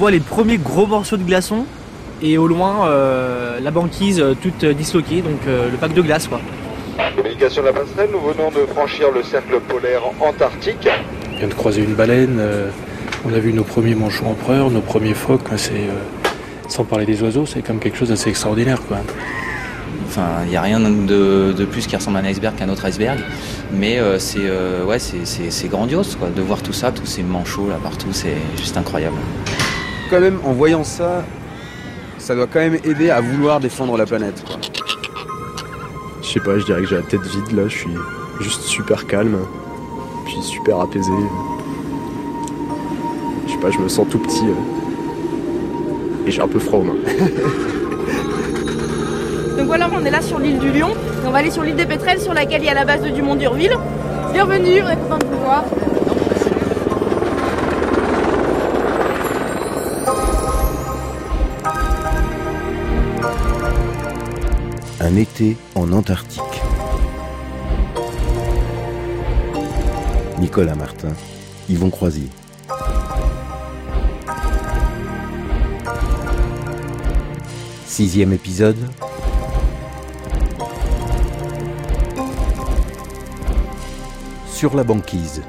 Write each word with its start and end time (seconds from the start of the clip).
voit 0.00 0.10
les 0.10 0.20
premiers 0.20 0.56
gros 0.56 0.86
morceaux 0.86 1.18
de 1.18 1.24
glaçons 1.24 1.66
et 2.22 2.38
au 2.38 2.46
loin 2.46 2.88
la 3.62 3.70
banquise 3.70 4.24
toute 4.40 4.64
disloquée, 4.64 5.20
donc 5.20 5.40
le 5.46 5.76
pack 5.76 5.92
de 5.92 6.00
glace 6.00 6.26
quoi. 6.26 6.40
Communication 7.16 7.60
de 7.60 7.66
la 7.66 7.72
passerelle, 7.74 8.08
nous 8.10 8.20
venons 8.20 8.50
de 8.50 8.64
franchir 8.66 9.10
le 9.12 9.22
cercle 9.22 9.60
polaire 9.60 10.00
antarctique. 10.20 10.88
On 11.34 11.38
vient 11.38 11.48
de 11.48 11.54
croiser 11.54 11.82
une 11.82 11.94
baleine, 11.94 12.40
on 13.26 13.34
a 13.34 13.38
vu 13.38 13.52
nos 13.52 13.62
premiers 13.62 13.94
manchots 13.94 14.24
empereurs, 14.24 14.70
nos 14.70 14.80
premiers 14.80 15.12
phoques, 15.12 15.48
c'est 15.56 15.88
sans 16.66 16.84
parler 16.84 17.04
des 17.04 17.22
oiseaux, 17.22 17.44
c'est 17.44 17.60
comme 17.60 17.78
quelque 17.78 17.98
chose 17.98 18.08
d'assez 18.08 18.30
extraordinaire. 18.30 18.80
Quoi. 18.88 18.98
Enfin, 20.06 20.28
il 20.44 20.50
n'y 20.50 20.56
a 20.56 20.62
rien 20.62 20.80
de, 20.80 21.64
plus 21.70 21.86
qui 21.86 21.94
ressemble 21.94 22.16
à 22.16 22.20
un 22.20 22.24
iceberg 22.24 22.56
qu'un 22.56 22.68
autre 22.68 22.86
iceberg. 22.86 23.20
Mais 23.72 23.98
euh, 23.98 24.18
c'est 24.18 24.38
euh, 24.40 24.84
ouais, 24.84 24.98
c'est 24.98 25.68
grandiose 25.68 26.16
quoi, 26.18 26.30
de 26.34 26.42
voir 26.42 26.62
tout 26.62 26.72
ça, 26.72 26.90
tous 26.90 27.06
ces 27.06 27.22
manchots 27.22 27.68
là 27.68 27.78
partout, 27.82 28.08
c'est 28.12 28.36
juste 28.56 28.76
incroyable. 28.76 29.16
Quand 30.10 30.20
même, 30.20 30.40
en 30.44 30.52
voyant 30.52 30.82
ça, 30.82 31.24
ça 32.18 32.34
doit 32.34 32.46
quand 32.46 32.58
même 32.58 32.78
aider 32.84 33.10
à 33.10 33.20
vouloir 33.20 33.60
défendre 33.60 33.96
la 33.96 34.06
planète. 34.06 34.44
Quoi. 34.44 34.56
Je 36.20 36.28
sais 36.28 36.40
pas, 36.40 36.58
je 36.58 36.64
dirais 36.64 36.82
que 36.82 36.88
j'ai 36.88 36.96
la 36.96 37.02
tête 37.02 37.22
vide 37.22 37.52
là, 37.52 37.68
je 37.68 37.76
suis 37.76 37.96
juste 38.40 38.62
super 38.62 39.06
calme, 39.06 39.38
puis 40.26 40.42
super 40.42 40.80
apaisé. 40.80 41.12
Je 43.46 43.52
sais 43.52 43.58
pas, 43.58 43.70
je 43.70 43.78
me 43.78 43.88
sens 43.88 44.06
tout 44.10 44.18
petit. 44.18 44.46
Euh 44.46 44.80
et 46.26 46.30
j'ai 46.30 46.42
un 46.42 46.48
peu 46.48 46.58
froid 46.58 46.80
aux 46.80 46.84
mains. 46.84 46.94
Donc 49.56 49.66
voilà, 49.66 49.88
on 49.92 50.04
est 50.04 50.10
là 50.10 50.22
sur 50.22 50.38
l'île 50.38 50.58
du 50.58 50.70
Lion. 50.70 50.90
Et 50.90 51.26
on 51.26 51.30
va 51.30 51.38
aller 51.38 51.50
sur 51.50 51.62
l'île 51.62 51.76
des 51.76 51.86
Pétrels 51.86 52.20
sur 52.20 52.34
laquelle 52.34 52.60
il 52.62 52.66
y 52.66 52.70
a 52.70 52.74
la 52.74 52.84
base 52.84 53.02
de 53.02 53.08
Dumont 53.10 53.36
d'Urville. 53.36 53.76
Bienvenue, 54.32 54.82
on 54.82 54.88
est 54.88 54.96
content 54.96 55.18
de 55.18 55.26
vous 55.26 55.40
voir. 55.42 55.64
Un 65.10 65.16
été 65.16 65.56
en 65.74 65.90
Antarctique. 65.92 66.40
Nicolas 70.38 70.76
Martin, 70.76 71.12
Yvon 71.68 71.90
Croisier. 71.90 72.28
Sixième 77.86 78.32
épisode. 78.32 78.78
Sur 84.46 84.76
la 84.76 84.84
banquise. 84.84 85.42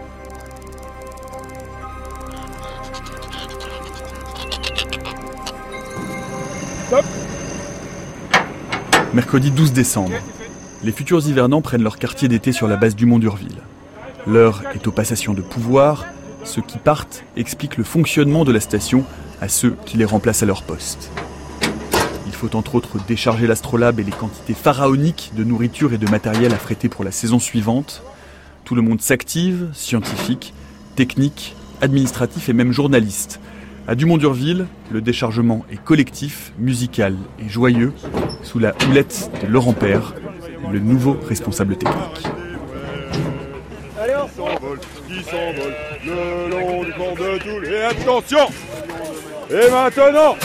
Mercredi 9.14 9.52
12 9.52 9.74
décembre. 9.74 10.14
Les 10.86 10.94
futurs 10.94 11.28
hivernants 11.28 11.62
prennent 11.62 11.84
leur 11.84 11.98
quartier 11.98 12.30
d'été 12.30 12.54
sur 12.54 12.70
la 12.70 12.78
base 12.78 12.96
du 12.96 13.06
Mont 13.06 13.20
d'Urville. 13.20 13.58
L'heure 14.26 14.64
est 14.74 14.88
aux 14.88 14.92
passations 14.94 15.34
de 15.34 15.42
pouvoir. 15.42 16.06
Ceux 16.46 16.62
qui 16.62 16.78
partent 16.78 17.26
expliquent 17.36 17.76
le 17.76 17.84
fonctionnement 17.84 18.46
de 18.46 18.54
la 18.54 18.62
station 18.62 19.04
à 19.42 19.50
ceux 19.50 19.76
qui 19.86 19.98
les 19.98 20.06
remplacent 20.06 20.44
à 20.44 20.46
leur 20.46 20.64
poste. 20.64 21.12
Il 22.26 22.32
faut 22.32 22.56
entre 22.56 22.76
autres 22.76 23.00
décharger 23.06 23.48
l'astrolabe 23.48 24.00
et 24.00 24.04
les 24.06 24.14
quantités 24.14 24.54
pharaoniques 24.54 25.34
de 25.36 25.44
nourriture 25.44 25.92
et 25.92 25.98
de 25.98 26.10
matériel 26.10 26.54
affrétés 26.54 26.88
pour 26.88 27.04
la 27.04 27.12
saison 27.12 27.40
suivante. 27.40 28.04
Tout 28.64 28.76
le 28.76 28.82
monde 28.82 29.02
s'active, 29.02 29.68
scientifique, 29.74 30.54
technique, 30.96 31.58
administratif 31.82 32.48
et 32.48 32.54
même 32.54 32.72
journaliste. 32.72 33.42
À 33.88 33.96
Dumont-Durville, 33.96 34.68
le 34.92 35.02
déchargement 35.02 35.66
est 35.72 35.84
collectif, 35.84 36.54
musical 36.58 37.16
et 37.40 37.50
joyeux, 37.50 37.94
sous 38.44 38.60
la 38.60 38.74
houlette 38.88 39.32
de 39.42 39.48
Laurent 39.48 39.74
Père, 39.74 40.14
le 40.72 40.80
nouveau 40.80 41.18
responsable 41.28 41.76
technique. 41.76 41.98
Allez, 44.00 44.14
s'envole, 44.36 44.80
qui 45.08 45.24
s'envole, 45.24 45.74
le 46.06 46.50
long 46.50 46.84
du 46.84 46.92
pont 46.92 47.16
de 47.16 47.38
Toul. 47.40 47.66
Et 47.68 47.82
attention! 47.82 48.48
Et 49.50 49.70
maintenant 49.70 50.36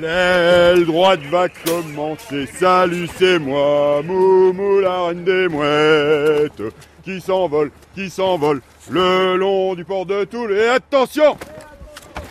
L'aile 0.00 0.84
droite 0.84 1.20
va 1.30 1.48
commencer, 1.48 2.46
salut 2.58 3.08
c'est 3.16 3.38
moi, 3.38 4.02
Moumou 4.04 4.80
la 4.80 5.06
reine 5.06 5.24
des 5.24 5.48
mouettes, 5.48 6.62
qui 7.02 7.20
s'envole, 7.20 7.70
qui 7.94 8.10
s'envole, 8.10 8.60
le 8.90 9.36
long 9.36 9.74
du 9.74 9.84
port 9.84 10.04
de 10.04 10.24
Toul, 10.24 10.52
et 10.52 10.68
attention 10.68 11.36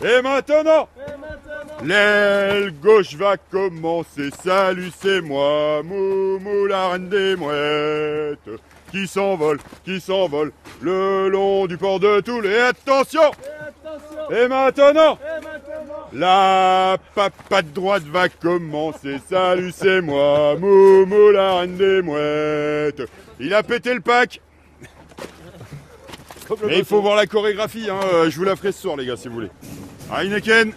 Et 0.04 0.22
maintenant 0.22 0.88
L'aile 1.84 2.74
gauche 2.82 3.16
va 3.16 3.38
commencer, 3.38 4.30
salut 4.44 4.92
c'est 5.02 5.22
moi, 5.22 5.84
Moumou 5.84 6.66
la 6.68 6.90
reine 6.90 7.10
des 7.10 7.36
mouettes, 7.36 8.62
qui 8.92 9.08
s'envole, 9.08 9.60
qui 9.84 10.00
s'envole, 10.00 10.52
le 10.82 11.30
long 11.30 11.66
du 11.66 11.78
port 11.78 12.00
de 12.00 12.22
Toul, 12.22 12.46
et 12.46 12.60
attention 12.60 13.32
Et 14.32 14.48
maintenant 14.48 15.18
la 16.14 16.98
papate 17.14 17.74
droite 17.74 18.04
va 18.04 18.30
commencer. 18.30 19.20
Salut, 19.30 19.74
c'est 19.76 20.02
moi, 20.02 20.56
Momo, 20.58 21.32
la 21.32 21.60
reine 21.60 21.76
des 21.76 22.02
mouettes. 22.02 23.02
Il 23.40 23.54
a 23.54 23.64
pété 23.64 23.94
le 23.94 24.00
pack. 24.00 24.40
Mais 26.68 26.80
il 26.80 26.86
faut 26.86 27.02
voir 27.02 27.16
la 27.16 27.26
chorégraphie, 27.26 27.90
hein. 27.90 28.00
Euh, 28.14 28.30
je 28.30 28.38
vous 28.38 28.44
la 28.44 28.56
ferai 28.56 28.72
ce 28.72 28.82
soir, 28.82 28.96
les 28.96 29.06
gars, 29.06 29.18
si 29.18 29.28
vous 29.28 29.36
voulez. 29.36 29.50
Heineken 30.12 30.72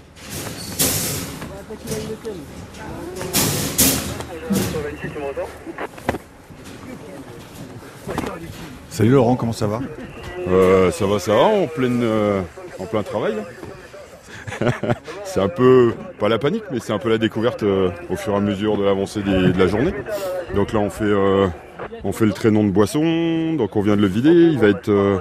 Salut 8.90 9.10
Laurent, 9.10 9.36
comment 9.36 9.52
ça 9.52 9.66
va? 9.66 9.80
Euh, 10.48 10.90
Ça 10.90 11.06
va, 11.06 11.18
ça 11.18 11.34
va, 11.34 11.42
en, 11.42 11.66
pleine, 11.66 12.00
euh, 12.02 12.40
en 12.78 12.86
plein 12.86 13.02
travail. 13.02 13.34
c'est 15.24 15.40
un 15.40 15.48
peu, 15.48 15.92
pas 16.18 16.28
la 16.28 16.38
panique, 16.38 16.64
mais 16.72 16.80
c'est 16.80 16.92
un 16.92 16.98
peu 16.98 17.10
la 17.10 17.18
découverte 17.18 17.62
euh, 17.62 17.90
au 18.10 18.16
fur 18.16 18.32
et 18.32 18.36
à 18.36 18.40
mesure 18.40 18.76
de 18.76 18.84
l'avancée 18.84 19.22
de 19.22 19.56
la 19.58 19.66
journée. 19.68 19.92
Donc 20.54 20.72
là, 20.72 20.80
on 20.80 20.90
fait, 20.90 21.04
euh, 21.04 21.46
on 22.02 22.12
fait 22.12 22.26
le 22.26 22.32
traînon 22.32 22.64
de 22.64 22.70
boisson, 22.70 23.54
donc 23.54 23.76
on 23.76 23.82
vient 23.82 23.96
de 23.96 24.00
le 24.02 24.08
vider. 24.08 24.30
Il 24.30 24.58
va 24.58 24.68
être, 24.68 24.88
euh, 24.88 25.18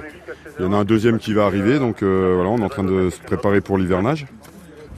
il 0.58 0.64
y 0.64 0.68
en 0.68 0.72
a 0.72 0.76
un 0.76 0.84
deuxième 0.84 1.18
qui 1.18 1.32
va 1.32 1.46
arriver, 1.46 1.78
donc 1.78 2.02
voilà, 2.02 2.48
on 2.50 2.58
est 2.58 2.64
en 2.64 2.68
train 2.68 2.84
de 2.84 3.10
se 3.10 3.20
préparer 3.20 3.60
pour 3.60 3.78
l'hivernage. 3.78 4.26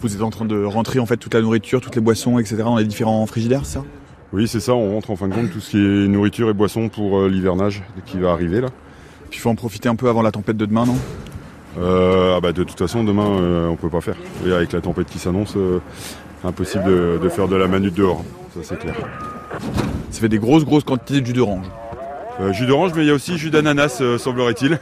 Vous 0.00 0.14
êtes 0.14 0.22
en 0.22 0.30
train 0.30 0.46
de 0.46 0.64
rentrer 0.64 0.98
en 0.98 1.06
fait 1.06 1.18
toute 1.18 1.34
la 1.34 1.42
nourriture, 1.42 1.80
toutes 1.80 1.94
les 1.94 2.00
boissons, 2.00 2.38
etc. 2.38 2.56
dans 2.58 2.78
les 2.78 2.84
différents 2.84 3.26
frigidaires, 3.26 3.66
ça? 3.66 3.84
Oui, 4.32 4.48
c'est 4.48 4.60
ça. 4.60 4.74
On 4.74 4.94
rentre 4.94 5.10
en 5.10 5.16
fin 5.16 5.28
de 5.28 5.34
compte 5.34 5.50
tout 5.50 5.60
ce 5.60 5.70
qui 5.72 5.76
est 5.76 6.08
nourriture 6.08 6.48
et 6.48 6.54
boisson 6.54 6.88
pour 6.88 7.22
l'hivernage 7.22 7.82
qui 8.06 8.18
va 8.18 8.30
arriver 8.30 8.60
là. 8.60 8.68
Puis 9.28 9.38
il 9.38 9.42
faut 9.42 9.50
en 9.50 9.54
profiter 9.54 9.88
un 9.88 9.96
peu 9.96 10.08
avant 10.08 10.22
la 10.22 10.32
tempête 10.32 10.56
de 10.56 10.66
demain, 10.66 10.86
non? 10.86 10.96
Euh, 11.78 12.34
ah 12.36 12.40
bah 12.40 12.52
de 12.52 12.64
toute 12.64 12.78
façon 12.78 13.04
demain 13.04 13.28
euh, 13.28 13.68
on 13.68 13.76
peut 13.76 13.88
pas 13.88 14.00
faire. 14.00 14.16
avec 14.44 14.72
la 14.72 14.80
tempête 14.80 15.06
qui 15.08 15.18
s'annonce, 15.18 15.54
euh, 15.56 15.78
impossible 16.42 17.20
de, 17.20 17.28
faire 17.28 17.46
de 17.46 17.54
la 17.54 17.68
manute 17.68 17.94
dehors, 17.94 18.24
ça 18.54 18.60
c'est 18.62 18.78
clair. 18.78 18.96
Ça 20.10 20.20
fait 20.20 20.28
des 20.28 20.38
grosses 20.38 20.64
grosses 20.64 20.82
quantités 20.82 21.20
de 21.20 21.26
jus 21.26 21.32
d'orange. 21.32 21.66
jus 22.50 22.66
d'orange 22.66 22.92
mais 22.96 23.02
il 23.02 23.06
y 23.06 23.10
a 23.10 23.14
aussi 23.14 23.38
jus 23.38 23.50
d'ananas 23.50 24.02
semblerait-il. 24.18 24.80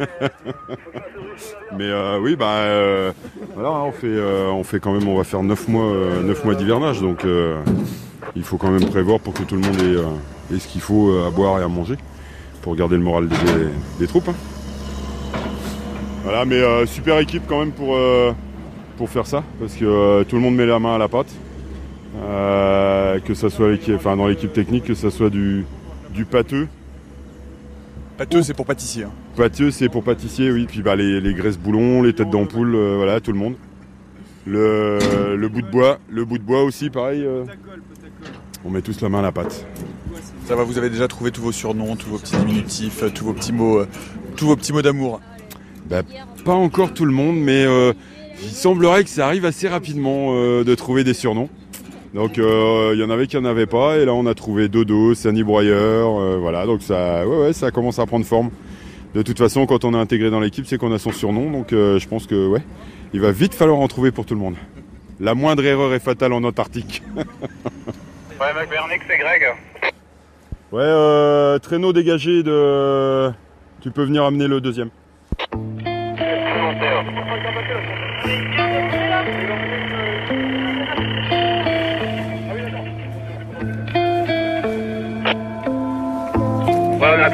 mais 1.78 1.90
oui 2.20 2.36
bah 2.36 3.12
voilà 3.54 3.68
hein, 3.68 3.82
on 3.84 3.92
fait 3.92 4.20
on 4.50 4.64
fait 4.64 4.80
quand 4.80 4.92
même 4.92 5.06
on 5.08 5.16
va 5.16 5.24
faire 5.24 5.42
9 5.42 5.68
mois 5.68 5.92
9 6.22 6.44
mois 6.44 6.54
d'hivernage 6.54 7.00
donc 7.00 7.24
il 8.36 8.42
faut 8.42 8.56
quand 8.56 8.70
même 8.70 8.88
prévoir 8.88 9.20
pour 9.20 9.34
que 9.34 9.42
tout 9.42 9.56
le 9.56 9.62
monde 9.62 9.76
ait, 10.52 10.58
ce 10.58 10.66
qu'il 10.68 10.80
faut 10.80 11.12
à 11.26 11.30
boire 11.30 11.60
et 11.60 11.62
à 11.62 11.68
manger 11.68 11.96
pour 12.62 12.76
garder 12.76 12.96
le 12.96 13.02
moral 13.02 13.28
des, 13.98 14.06
troupes. 14.06 14.28
Hein. 14.28 14.34
Voilà, 16.24 16.44
mais 16.44 16.56
euh, 16.56 16.86
super 16.86 17.18
équipe 17.18 17.44
quand 17.48 17.60
même 17.60 17.72
pour, 17.72 17.96
euh, 17.96 18.32
pour 18.96 19.08
faire 19.08 19.26
ça, 19.26 19.42
parce 19.58 19.74
que 19.74 19.84
euh, 19.84 20.24
tout 20.24 20.36
le 20.36 20.42
monde 20.42 20.54
met 20.54 20.66
la 20.66 20.78
main 20.78 20.94
à 20.94 20.98
la 20.98 21.08
pâte. 21.08 21.32
que 23.24 23.34
ce 23.34 23.48
soit 23.48 23.70
enfin, 23.94 24.16
dans 24.16 24.26
l'équipe 24.26 24.52
technique, 24.52 24.84
que 24.84 24.94
ce 24.94 25.10
soit 25.10 25.30
du 25.30 25.64
pâteux. 26.30 26.68
Pâteux, 28.20 28.42
c'est 28.42 28.52
pour 28.52 28.66
pâtissier. 28.66 29.04
Hein. 29.04 29.12
Pâteux, 29.34 29.70
c'est 29.70 29.88
pour 29.88 30.04
pâtissier, 30.04 30.52
oui. 30.52 30.66
Puis 30.68 30.82
bah, 30.82 30.94
les, 30.94 31.22
les 31.22 31.32
graisses 31.32 31.56
boulons, 31.56 32.02
les 32.02 32.12
têtes 32.12 32.28
d'ampoule, 32.28 32.76
voilà, 32.76 33.18
tout 33.18 33.32
le 33.32 33.38
monde. 33.38 33.54
Le, 34.46 34.98
le, 35.36 35.48
bout 35.48 35.62
de 35.62 35.70
bois, 35.70 35.98
le 36.10 36.26
bout 36.26 36.36
de 36.36 36.42
bois 36.42 36.62
aussi, 36.62 36.90
pareil. 36.90 37.26
on 38.62 38.68
met 38.68 38.82
tous 38.82 39.00
la 39.00 39.08
main 39.08 39.20
à 39.20 39.22
la 39.22 39.32
pâte. 39.32 39.66
Ça 40.44 40.54
va, 40.54 40.64
vous 40.64 40.76
avez 40.76 40.90
déjà 40.90 41.08
trouvé 41.08 41.30
tous 41.30 41.40
vos 41.40 41.52
surnoms, 41.52 41.96
tous 41.96 42.10
vos 42.10 42.18
petits 42.18 42.36
diminutifs, 42.36 43.02
tous 43.14 43.24
vos 43.24 43.32
petits 43.32 43.54
mots, 43.54 43.84
tous 44.36 44.48
vos 44.48 44.56
petits 44.56 44.74
mots 44.74 44.82
d'amour? 44.82 45.22
Bah, 45.88 46.02
pas 46.44 46.52
encore 46.52 46.92
tout 46.92 47.06
le 47.06 47.12
monde, 47.12 47.38
mais 47.40 47.64
euh, 47.64 47.94
il 48.42 48.50
semblerait 48.50 49.04
que 49.04 49.10
ça 49.10 49.24
arrive 49.24 49.46
assez 49.46 49.66
rapidement 49.66 50.34
euh, 50.34 50.62
de 50.62 50.74
trouver 50.74 51.04
des 51.04 51.14
surnoms. 51.14 51.48
Donc 52.14 52.38
euh, 52.38 52.90
il 52.94 53.00
y 53.00 53.04
en 53.04 53.10
avait 53.10 53.26
qui 53.26 53.36
n'en 53.36 53.44
avaient 53.44 53.66
pas, 53.66 53.98
et 53.98 54.04
là 54.04 54.12
on 54.12 54.26
a 54.26 54.34
trouvé 54.34 54.68
Dodo, 54.68 55.14
Sani 55.14 55.42
Broyeur, 55.44 56.38
voilà, 56.40 56.66
donc 56.66 56.82
ça, 56.82 57.26
ouais, 57.26 57.36
ouais, 57.36 57.52
ça 57.52 57.70
commence 57.70 57.98
à 57.98 58.06
prendre 58.06 58.26
forme. 58.26 58.50
De 59.14 59.22
toute 59.22 59.38
façon, 59.38 59.66
quand 59.66 59.84
on 59.84 59.94
est 59.94 59.98
intégré 59.98 60.30
dans 60.30 60.40
l'équipe, 60.40 60.66
c'est 60.66 60.78
qu'on 60.78 60.92
a 60.92 60.98
son 60.98 61.12
surnom, 61.12 61.50
donc 61.50 61.68
je 61.70 62.08
pense 62.08 62.26
que 62.26 62.48
ouais, 62.48 62.62
Il 63.14 63.20
va 63.20 63.30
vite 63.32 63.54
falloir 63.54 63.78
en 63.78 63.88
trouver 63.88 64.10
pour 64.10 64.26
tout 64.26 64.34
le 64.34 64.40
monde. 64.40 64.56
La 65.20 65.34
moindre 65.34 65.64
erreur 65.64 65.92
est 65.92 66.00
fatale 66.00 66.32
en 66.32 66.42
Antarctique. 66.44 67.02
Ouais, 68.40 68.54
McBurnix, 68.54 69.04
c'est 69.06 69.18
Greg. 69.18 69.42
Ouais, 70.72 70.80
euh, 70.82 71.58
traîneau 71.58 71.92
dégagé 71.92 72.42
de. 72.42 73.30
Tu 73.82 73.90
peux 73.90 74.04
venir 74.04 74.24
amener 74.24 74.48
le 74.48 74.62
deuxième. 74.62 74.88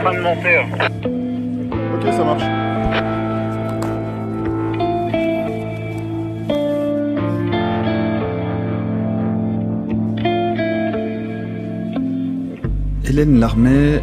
Train 0.07 0.19
de 0.19 0.23
monter. 0.23 0.59
Ok, 1.95 2.13
ça 2.13 2.25
marche. 2.25 2.43
Hélène 13.05 13.41
Larmet, 13.41 14.03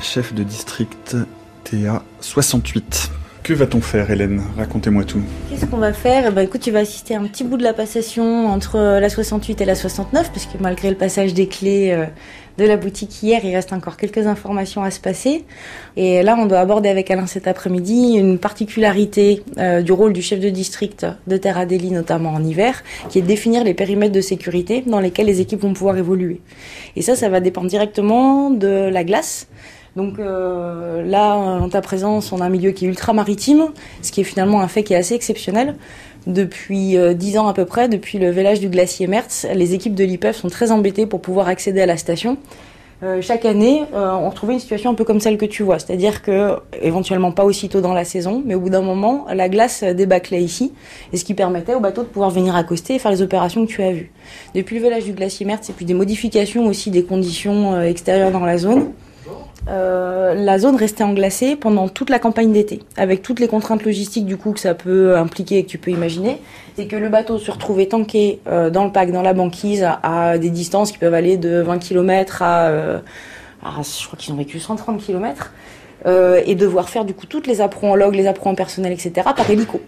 chef 0.00 0.32
de 0.32 0.42
district 0.42 1.16
TA 1.64 2.02
68. 2.20 3.15
Que 3.46 3.54
va-t-on 3.54 3.80
faire, 3.80 4.10
Hélène? 4.10 4.42
Racontez-moi 4.56 5.04
tout. 5.04 5.22
Qu'est-ce 5.48 5.66
qu'on 5.66 5.76
va 5.76 5.92
faire? 5.92 6.32
Bah 6.32 6.42
écoute, 6.42 6.62
tu 6.62 6.72
vas 6.72 6.80
assister 6.80 7.14
à 7.14 7.20
un 7.20 7.28
petit 7.28 7.44
bout 7.44 7.56
de 7.56 7.62
la 7.62 7.74
passation 7.74 8.48
entre 8.48 8.76
la 8.98 9.08
68 9.08 9.60
et 9.60 9.64
la 9.64 9.76
69, 9.76 10.32
parce 10.32 10.46
que 10.46 10.58
malgré 10.58 10.90
le 10.90 10.96
passage 10.96 11.32
des 11.32 11.46
clés 11.46 11.92
euh, 11.92 12.06
de 12.58 12.64
la 12.64 12.76
boutique 12.76 13.22
hier, 13.22 13.40
il 13.44 13.54
reste 13.54 13.72
encore 13.72 13.96
quelques 13.98 14.26
informations 14.26 14.82
à 14.82 14.90
se 14.90 14.98
passer. 14.98 15.44
Et 15.96 16.24
là, 16.24 16.34
on 16.36 16.46
doit 16.46 16.58
aborder 16.58 16.88
avec 16.88 17.08
Alain 17.08 17.26
cet 17.26 17.46
après-midi 17.46 18.16
une 18.16 18.40
particularité 18.40 19.44
euh, 19.58 19.80
du 19.80 19.92
rôle 19.92 20.12
du 20.12 20.22
chef 20.22 20.40
de 20.40 20.48
district 20.48 21.06
de 21.28 21.36
Terre 21.36 21.56
Adélie, 21.56 21.92
notamment 21.92 22.30
en 22.30 22.42
hiver, 22.42 22.82
qui 23.10 23.20
est 23.20 23.22
de 23.22 23.28
définir 23.28 23.62
les 23.62 23.74
périmètres 23.74 24.12
de 24.12 24.20
sécurité 24.22 24.82
dans 24.84 24.98
lesquels 24.98 25.26
les 25.26 25.40
équipes 25.40 25.60
vont 25.60 25.72
pouvoir 25.72 25.96
évoluer. 25.96 26.40
Et 26.96 27.02
ça, 27.02 27.14
ça 27.14 27.28
va 27.28 27.38
dépendre 27.38 27.68
directement 27.68 28.50
de 28.50 28.90
la 28.90 29.04
glace. 29.04 29.46
Donc 29.96 30.18
euh, 30.18 31.02
là, 31.02 31.34
en 31.34 31.68
ta 31.68 31.80
présence, 31.80 32.30
on 32.30 32.40
a 32.40 32.44
un 32.44 32.50
milieu 32.50 32.70
qui 32.70 32.84
est 32.84 32.88
ultra 32.88 33.12
maritime, 33.12 33.68
ce 34.02 34.12
qui 34.12 34.20
est 34.20 34.24
finalement 34.24 34.60
un 34.60 34.68
fait 34.68 34.82
qui 34.82 34.92
est 34.92 34.96
assez 34.96 35.14
exceptionnel. 35.14 35.76
Depuis 36.26 36.96
euh, 36.96 37.14
dix 37.14 37.38
ans 37.38 37.48
à 37.48 37.54
peu 37.54 37.64
près, 37.64 37.88
depuis 37.88 38.18
le 38.18 38.30
vélage 38.30 38.60
du 38.60 38.68
glacier 38.68 39.06
Mertz, 39.06 39.46
les 39.54 39.74
équipes 39.74 39.94
de 39.94 40.04
l'IPEF 40.04 40.36
sont 40.36 40.48
très 40.48 40.70
embêtées 40.70 41.06
pour 41.06 41.20
pouvoir 41.20 41.48
accéder 41.48 41.80
à 41.80 41.86
la 41.86 41.96
station. 41.96 42.36
Euh, 43.02 43.20
chaque 43.20 43.44
année, 43.44 43.82
euh, 43.94 44.12
on 44.12 44.30
retrouvait 44.30 44.54
une 44.54 44.58
situation 44.58 44.90
un 44.90 44.94
peu 44.94 45.04
comme 45.04 45.20
celle 45.20 45.36
que 45.36 45.44
tu 45.44 45.62
vois, 45.62 45.78
c'est-à-dire 45.78 46.22
que 46.22 46.56
éventuellement 46.80 47.30
pas 47.30 47.44
aussitôt 47.44 47.82
dans 47.82 47.92
la 47.92 48.04
saison, 48.04 48.42
mais 48.44 48.54
au 48.54 48.60
bout 48.60 48.70
d'un 48.70 48.80
moment, 48.80 49.26
la 49.32 49.50
glace 49.50 49.84
débâclait 49.84 50.42
ici, 50.42 50.72
et 51.12 51.18
ce 51.18 51.24
qui 51.24 51.34
permettait 51.34 51.74
au 51.74 51.80
bateau 51.80 52.02
de 52.02 52.08
pouvoir 52.08 52.30
venir 52.30 52.56
accoster 52.56 52.94
et 52.94 52.98
faire 52.98 53.12
les 53.12 53.20
opérations 53.20 53.66
que 53.66 53.70
tu 53.70 53.82
as 53.82 53.92
vues. 53.92 54.10
Depuis 54.54 54.76
le 54.76 54.82
vélage 54.82 55.04
du 55.04 55.12
glacier 55.12 55.44
Mertz, 55.44 55.68
et 55.68 55.74
puis 55.74 55.84
des 55.84 55.92
modifications 55.92 56.66
aussi 56.66 56.90
des 56.90 57.04
conditions 57.04 57.74
euh, 57.74 57.82
extérieures 57.82 58.30
dans 58.30 58.44
la 58.46 58.56
zone, 58.56 58.92
euh, 59.68 60.34
la 60.34 60.58
zone 60.58 60.76
restait 60.76 61.04
englacée 61.04 61.56
pendant 61.56 61.88
toute 61.88 62.10
la 62.10 62.18
campagne 62.18 62.52
d'été, 62.52 62.82
avec 62.96 63.22
toutes 63.22 63.40
les 63.40 63.48
contraintes 63.48 63.84
logistiques 63.84 64.26
du 64.26 64.36
coup 64.36 64.52
que 64.52 64.60
ça 64.60 64.74
peut 64.74 65.16
impliquer 65.16 65.58
et 65.58 65.64
que 65.64 65.68
tu 65.68 65.78
peux 65.78 65.90
imaginer. 65.90 66.40
C'est 66.76 66.86
que 66.86 66.96
le 66.96 67.08
bateau 67.08 67.38
se 67.38 67.50
retrouvait 67.50 67.86
tanké 67.86 68.40
euh, 68.46 68.70
dans 68.70 68.84
le 68.84 68.92
pack, 68.92 69.12
dans 69.12 69.22
la 69.22 69.34
banquise, 69.34 69.86
à, 70.02 70.38
des 70.38 70.50
distances 70.50 70.92
qui 70.92 70.98
peuvent 70.98 71.14
aller 71.14 71.36
de 71.36 71.60
20 71.60 71.78
km 71.78 72.42
à, 72.42 72.66
euh, 72.68 72.98
à 73.62 73.82
je 73.82 74.06
crois 74.06 74.18
qu'ils 74.18 74.32
ont 74.32 74.36
vécu 74.36 74.58
130 74.58 75.02
km, 75.02 75.52
et 76.46 76.54
devoir 76.54 76.88
faire 76.88 77.04
du 77.04 77.14
coup 77.14 77.26
toutes 77.26 77.48
les 77.48 77.60
appros 77.60 77.88
en 77.88 77.96
log, 77.96 78.14
les 78.14 78.28
appros 78.28 78.48
en 78.48 78.54
personnel, 78.54 78.92
etc. 78.92 79.28
par 79.34 79.50
hélico. 79.50 79.80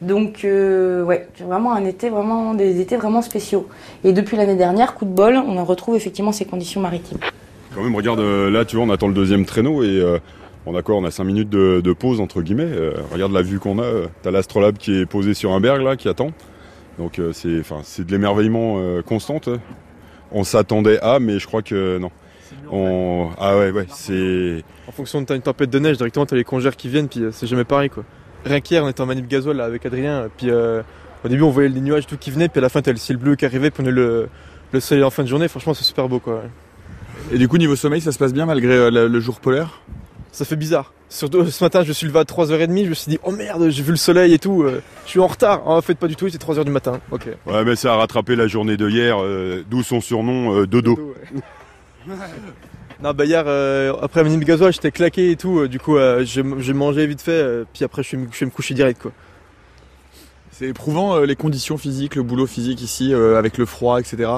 Donc 0.00 0.44
euh, 0.44 1.02
ouais, 1.02 1.28
vraiment 1.40 1.72
un 1.72 1.84
été 1.84 2.10
vraiment 2.10 2.54
des 2.54 2.80
étés 2.80 2.96
vraiment 2.96 3.22
spéciaux. 3.22 3.66
Et 4.04 4.12
depuis 4.12 4.36
l'année 4.36 4.56
dernière, 4.56 4.94
coup 4.94 5.04
de 5.04 5.10
bol, 5.10 5.36
on 5.36 5.56
en 5.56 5.64
retrouve 5.64 5.96
effectivement 5.96 6.32
ces 6.32 6.44
conditions 6.44 6.80
maritimes. 6.80 7.18
Quand 7.74 7.82
même, 7.82 7.94
regarde, 7.96 8.20
euh, 8.20 8.50
là, 8.50 8.64
tu 8.64 8.76
vois, 8.76 8.84
on 8.84 8.90
attend 8.90 9.08
le 9.08 9.14
deuxième 9.14 9.44
traîneau 9.44 9.82
et 9.82 10.00
euh, 10.00 10.18
on 10.66 10.76
accord, 10.76 10.98
on 10.98 11.04
a 11.04 11.10
5 11.10 11.24
minutes 11.24 11.50
de, 11.50 11.80
de 11.80 11.92
pause, 11.92 12.20
entre 12.20 12.40
guillemets. 12.42 12.68
Euh, 12.70 12.92
regarde 13.12 13.32
la 13.32 13.42
vue 13.42 13.58
qu'on 13.58 13.78
a. 13.78 13.82
euh, 13.82 14.06
T'as 14.22 14.30
l'astrolabe 14.30 14.76
qui 14.78 15.00
est 15.00 15.06
posé 15.06 15.34
sur 15.34 15.52
un 15.52 15.60
berg, 15.60 15.82
là, 15.82 15.96
qui 15.96 16.08
attend. 16.08 16.30
Donc, 16.98 17.18
euh, 17.18 17.32
c'est 17.32 18.06
de 18.06 18.12
l'émerveillement 18.12 18.80
constante. 19.02 19.48
On 20.30 20.44
s'attendait 20.44 21.00
à, 21.00 21.18
mais 21.18 21.38
je 21.38 21.46
crois 21.46 21.62
que 21.62 21.98
non. 21.98 22.10
On... 22.70 23.30
Ah 23.38 23.58
ouais, 23.58 23.70
ouais, 23.72 23.86
c'est... 23.88 24.62
En 24.86 24.92
fonction 24.92 25.20
de 25.20 25.26
t'as 25.26 25.34
une 25.34 25.42
tempête 25.42 25.70
de 25.70 25.78
neige, 25.78 25.96
directement 25.96 26.24
t'as 26.26 26.36
les 26.36 26.44
congères 26.44 26.76
qui 26.76 26.88
viennent, 26.88 27.08
puis 27.08 27.20
euh, 27.24 27.30
c'est 27.32 27.46
jamais 27.46 27.64
pareil 27.64 27.90
quoi. 27.90 28.04
Rien 28.44 28.60
qu'hier, 28.60 28.84
on 28.84 28.88
était 28.88 29.00
en 29.00 29.06
manip 29.06 29.26
gasoil 29.26 29.56
là, 29.56 29.64
avec 29.64 29.84
Adrien, 29.86 30.28
puis 30.36 30.50
euh, 30.50 30.82
au 31.24 31.28
début 31.28 31.42
on 31.42 31.50
voyait 31.50 31.68
les 31.68 31.80
nuages 31.80 32.06
tout 32.06 32.16
qui 32.16 32.30
venaient, 32.30 32.48
puis 32.48 32.58
à 32.58 32.62
la 32.62 32.68
fin 32.68 32.80
t'as 32.80 32.92
le 32.92 32.96
ciel 32.96 33.16
bleu 33.16 33.34
qui 33.34 33.44
arrivait, 33.44 33.70
puis 33.70 33.82
on 33.84 33.86
a 33.88 33.90
le, 33.90 34.28
le 34.72 34.80
soleil 34.80 35.02
en 35.04 35.10
fin 35.10 35.24
de 35.24 35.28
journée, 35.28 35.48
franchement 35.48 35.74
c'est 35.74 35.84
super 35.84 36.08
beau 36.08 36.20
quoi. 36.20 36.42
Et 37.32 37.38
du 37.38 37.48
coup, 37.48 37.58
niveau 37.58 37.76
sommeil, 37.76 38.00
ça 38.00 38.12
se 38.12 38.18
passe 38.18 38.32
bien 38.32 38.46
malgré 38.46 38.72
euh, 38.74 38.90
le, 38.90 39.08
le 39.08 39.20
jour 39.20 39.40
polaire? 39.40 39.80
Ça 40.32 40.44
fait 40.44 40.56
bizarre. 40.56 40.92
Surtout 41.08 41.46
ce 41.46 41.62
matin, 41.62 41.82
je 41.84 41.88
me 41.88 41.92
suis 41.92 42.06
levé 42.06 42.18
à 42.18 42.24
3h30, 42.24 42.84
je 42.84 42.88
me 42.88 42.94
suis 42.94 43.10
dit, 43.10 43.18
oh 43.22 43.30
merde, 43.30 43.68
j'ai 43.70 43.82
vu 43.82 43.90
le 43.92 43.96
soleil 43.96 44.34
et 44.34 44.38
tout, 44.38 44.62
euh, 44.62 44.82
je 45.04 45.10
suis 45.10 45.20
en 45.20 45.28
retard. 45.28 45.68
En 45.68 45.80
fait, 45.80 45.94
pas 45.94 46.08
du 46.08 46.16
tout, 46.16 46.28
c'est 46.28 46.42
3h 46.42 46.64
du 46.64 46.70
matin. 46.72 47.00
Ok. 47.12 47.28
Ouais, 47.46 47.64
mais 47.64 47.76
ça 47.76 47.92
a 47.92 47.96
rattrapé 47.96 48.34
la 48.34 48.48
journée 48.48 48.76
de 48.76 48.88
hier, 48.88 49.16
euh, 49.22 49.62
d'où 49.70 49.82
son 49.82 50.00
surnom 50.00 50.54
euh, 50.54 50.66
Dodo. 50.66 51.14
Non, 53.02 53.12
bah 53.12 53.24
hier, 53.24 53.44
euh, 53.46 53.92
après 54.00 54.22
la 54.22 54.30
manip 54.30 54.44
gasoil, 54.44 54.72
j'étais 54.72 54.90
claqué 54.92 55.30
et 55.30 55.36
tout, 55.36 55.58
euh, 55.58 55.68
du 55.68 55.78
coup, 55.78 55.96
euh, 55.96 56.24
j'ai 56.24 56.72
mangé 56.72 57.06
vite 57.06 57.20
fait, 57.20 57.32
euh, 57.32 57.64
puis 57.72 57.84
après, 57.84 58.02
je 58.02 58.08
suis, 58.08 58.18
je 58.30 58.36
suis 58.36 58.46
me 58.46 58.50
coucher 58.50 58.72
direct 58.72 59.02
quoi. 59.02 59.10
C'est 60.52 60.66
éprouvant 60.66 61.16
euh, 61.16 61.26
les 61.26 61.34
conditions 61.34 61.76
physiques, 61.76 62.14
le 62.14 62.22
boulot 62.22 62.46
physique 62.46 62.80
ici, 62.80 63.12
euh, 63.12 63.36
avec 63.36 63.58
le 63.58 63.66
froid, 63.66 63.98
etc. 64.00 64.30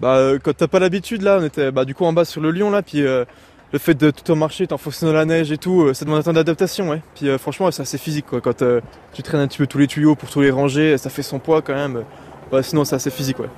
Bah, 0.00 0.16
euh, 0.16 0.38
quand 0.42 0.56
t'as 0.56 0.68
pas 0.68 0.78
l'habitude, 0.78 1.22
là, 1.22 1.38
on 1.40 1.44
était 1.44 1.70
bah, 1.72 1.84
du 1.84 1.94
coup 1.94 2.04
en 2.04 2.12
bas 2.12 2.24
sur 2.24 2.40
le 2.40 2.50
Lyon, 2.50 2.70
là, 2.70 2.82
puis 2.82 3.02
euh, 3.02 3.24
le 3.72 3.78
fait 3.78 3.94
de 3.94 4.10
tout 4.10 4.30
en 4.30 4.36
marcher, 4.36 4.66
t'enfoncer 4.66 5.06
dans 5.06 5.12
la 5.12 5.24
neige 5.24 5.50
et 5.52 5.58
tout, 5.58 5.82
euh, 5.82 5.94
ça 5.94 6.04
demande 6.04 6.20
un 6.20 6.22
temps 6.22 6.32
d'adaptation, 6.32 6.90
ouais. 6.90 7.02
Puis 7.14 7.28
franchement, 7.38 7.70
c'est 7.70 7.82
assez 7.82 7.98
physique, 7.98 8.26
quoi. 8.26 8.40
Quand 8.40 8.64
tu 9.12 9.22
traînes 9.22 9.40
un 9.40 9.48
petit 9.48 9.58
peu 9.58 9.66
tous 9.66 9.78
les 9.78 9.86
tuyaux 9.86 10.14
pour 10.14 10.30
tous 10.30 10.40
les 10.40 10.50
ranger, 10.50 10.96
ça 10.98 11.10
fait 11.10 11.22
son 11.22 11.38
poids 11.38 11.62
quand 11.62 11.74
même. 11.74 12.04
Ouais, 12.52 12.62
sinon, 12.62 12.84
c'est 12.84 12.96
assez 12.96 13.10
physique, 13.10 13.38
ouais. 13.40 13.50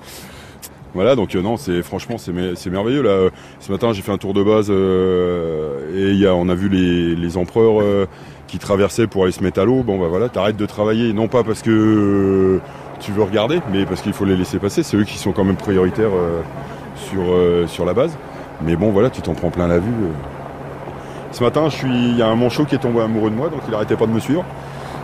Voilà, 0.92 1.14
donc 1.14 1.32
non, 1.37 1.56
c'est 1.56 1.82
franchement 1.84 2.19
c'est 2.19 2.32
mer- 2.32 2.55
c'est 2.56 2.69
merveilleux 2.69 3.03
là. 3.03 3.31
Ce 3.60 3.70
matin, 3.70 3.93
j'ai 3.93 4.03
fait 4.03 4.10
un 4.10 4.19
tour 4.19 4.34
de 4.34 4.43
base 4.43 4.70
et 4.70 6.15
y 6.15 6.26
a, 6.26 6.34
on 6.34 6.48
a 6.48 6.55
vu 6.56 6.69
les, 6.69 7.15
les 7.15 7.36
empereurs 7.36 8.08
qui 8.48 8.58
traversaient 8.58 9.06
pour 9.06 9.22
aller 9.22 9.31
se 9.31 9.41
mettre 9.41 9.60
à 9.60 9.65
l'eau. 9.65 9.84
Bon 9.84 10.00
bah 10.00 10.08
voilà, 10.08 10.29
t'arrêtes 10.29 10.56
de 10.56 10.67
travailler, 10.67 11.12
non 11.12 11.29
pas 11.29 11.44
parce 11.44 11.62
que 11.62 12.58
tu 13.00 13.12
veux 13.12 13.22
regarder, 13.22 13.60
mais 13.72 13.84
parce 13.84 14.00
qu'il 14.02 14.12
faut 14.12 14.24
les 14.24 14.36
laisser 14.36 14.58
passer. 14.58 14.82
C'est 14.82 14.96
eux 14.96 15.04
qui 15.04 15.19
sont 15.19 15.32
quand 15.32 15.44
même 15.44 15.56
prioritaires 15.56 16.14
euh, 16.14 16.40
sur 16.94 17.22
euh, 17.32 17.66
sur 17.66 17.84
la 17.84 17.94
base. 17.94 18.16
Mais 18.62 18.76
bon 18.76 18.90
voilà, 18.90 19.10
tu 19.10 19.22
t'en 19.22 19.34
prends 19.34 19.50
plein 19.50 19.66
la 19.66 19.78
vue. 19.78 19.90
euh. 19.90 20.12
Ce 21.32 21.42
matin, 21.42 21.69
il 21.84 22.16
y 22.16 22.22
a 22.22 22.26
un 22.26 22.34
manchot 22.36 22.64
qui 22.64 22.74
est 22.74 22.78
tombé 22.78 23.00
amoureux 23.00 23.30
de 23.30 23.36
moi, 23.36 23.48
donc 23.48 23.60
il 23.69 23.74
arrêtait 23.74 23.96
pas 23.96 24.06
de 24.06 24.12
me 24.12 24.20
suivre. 24.20 24.44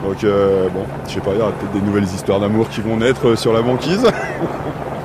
Donc 0.04 0.22
bon, 0.22 0.84
je 1.08 1.14
sais 1.14 1.20
pas, 1.20 1.30
il 1.32 1.38
y 1.38 1.40
aura 1.40 1.52
peut-être 1.52 1.72
des 1.72 1.80
nouvelles 1.80 2.04
histoires 2.04 2.40
d'amour 2.40 2.68
qui 2.68 2.80
vont 2.80 2.96
naître 2.96 3.36
sur 3.36 3.52
la 3.52 3.62
banquise. 3.62 4.02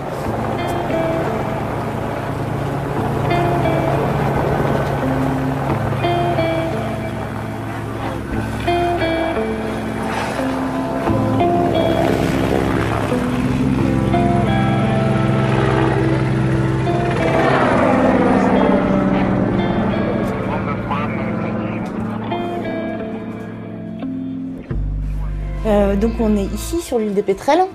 on 26.21 26.37
est 26.37 26.53
ici 26.53 26.79
sur 26.81 26.99
l'île 26.99 27.13
des 27.13 27.23
Pétrels. 27.23 27.65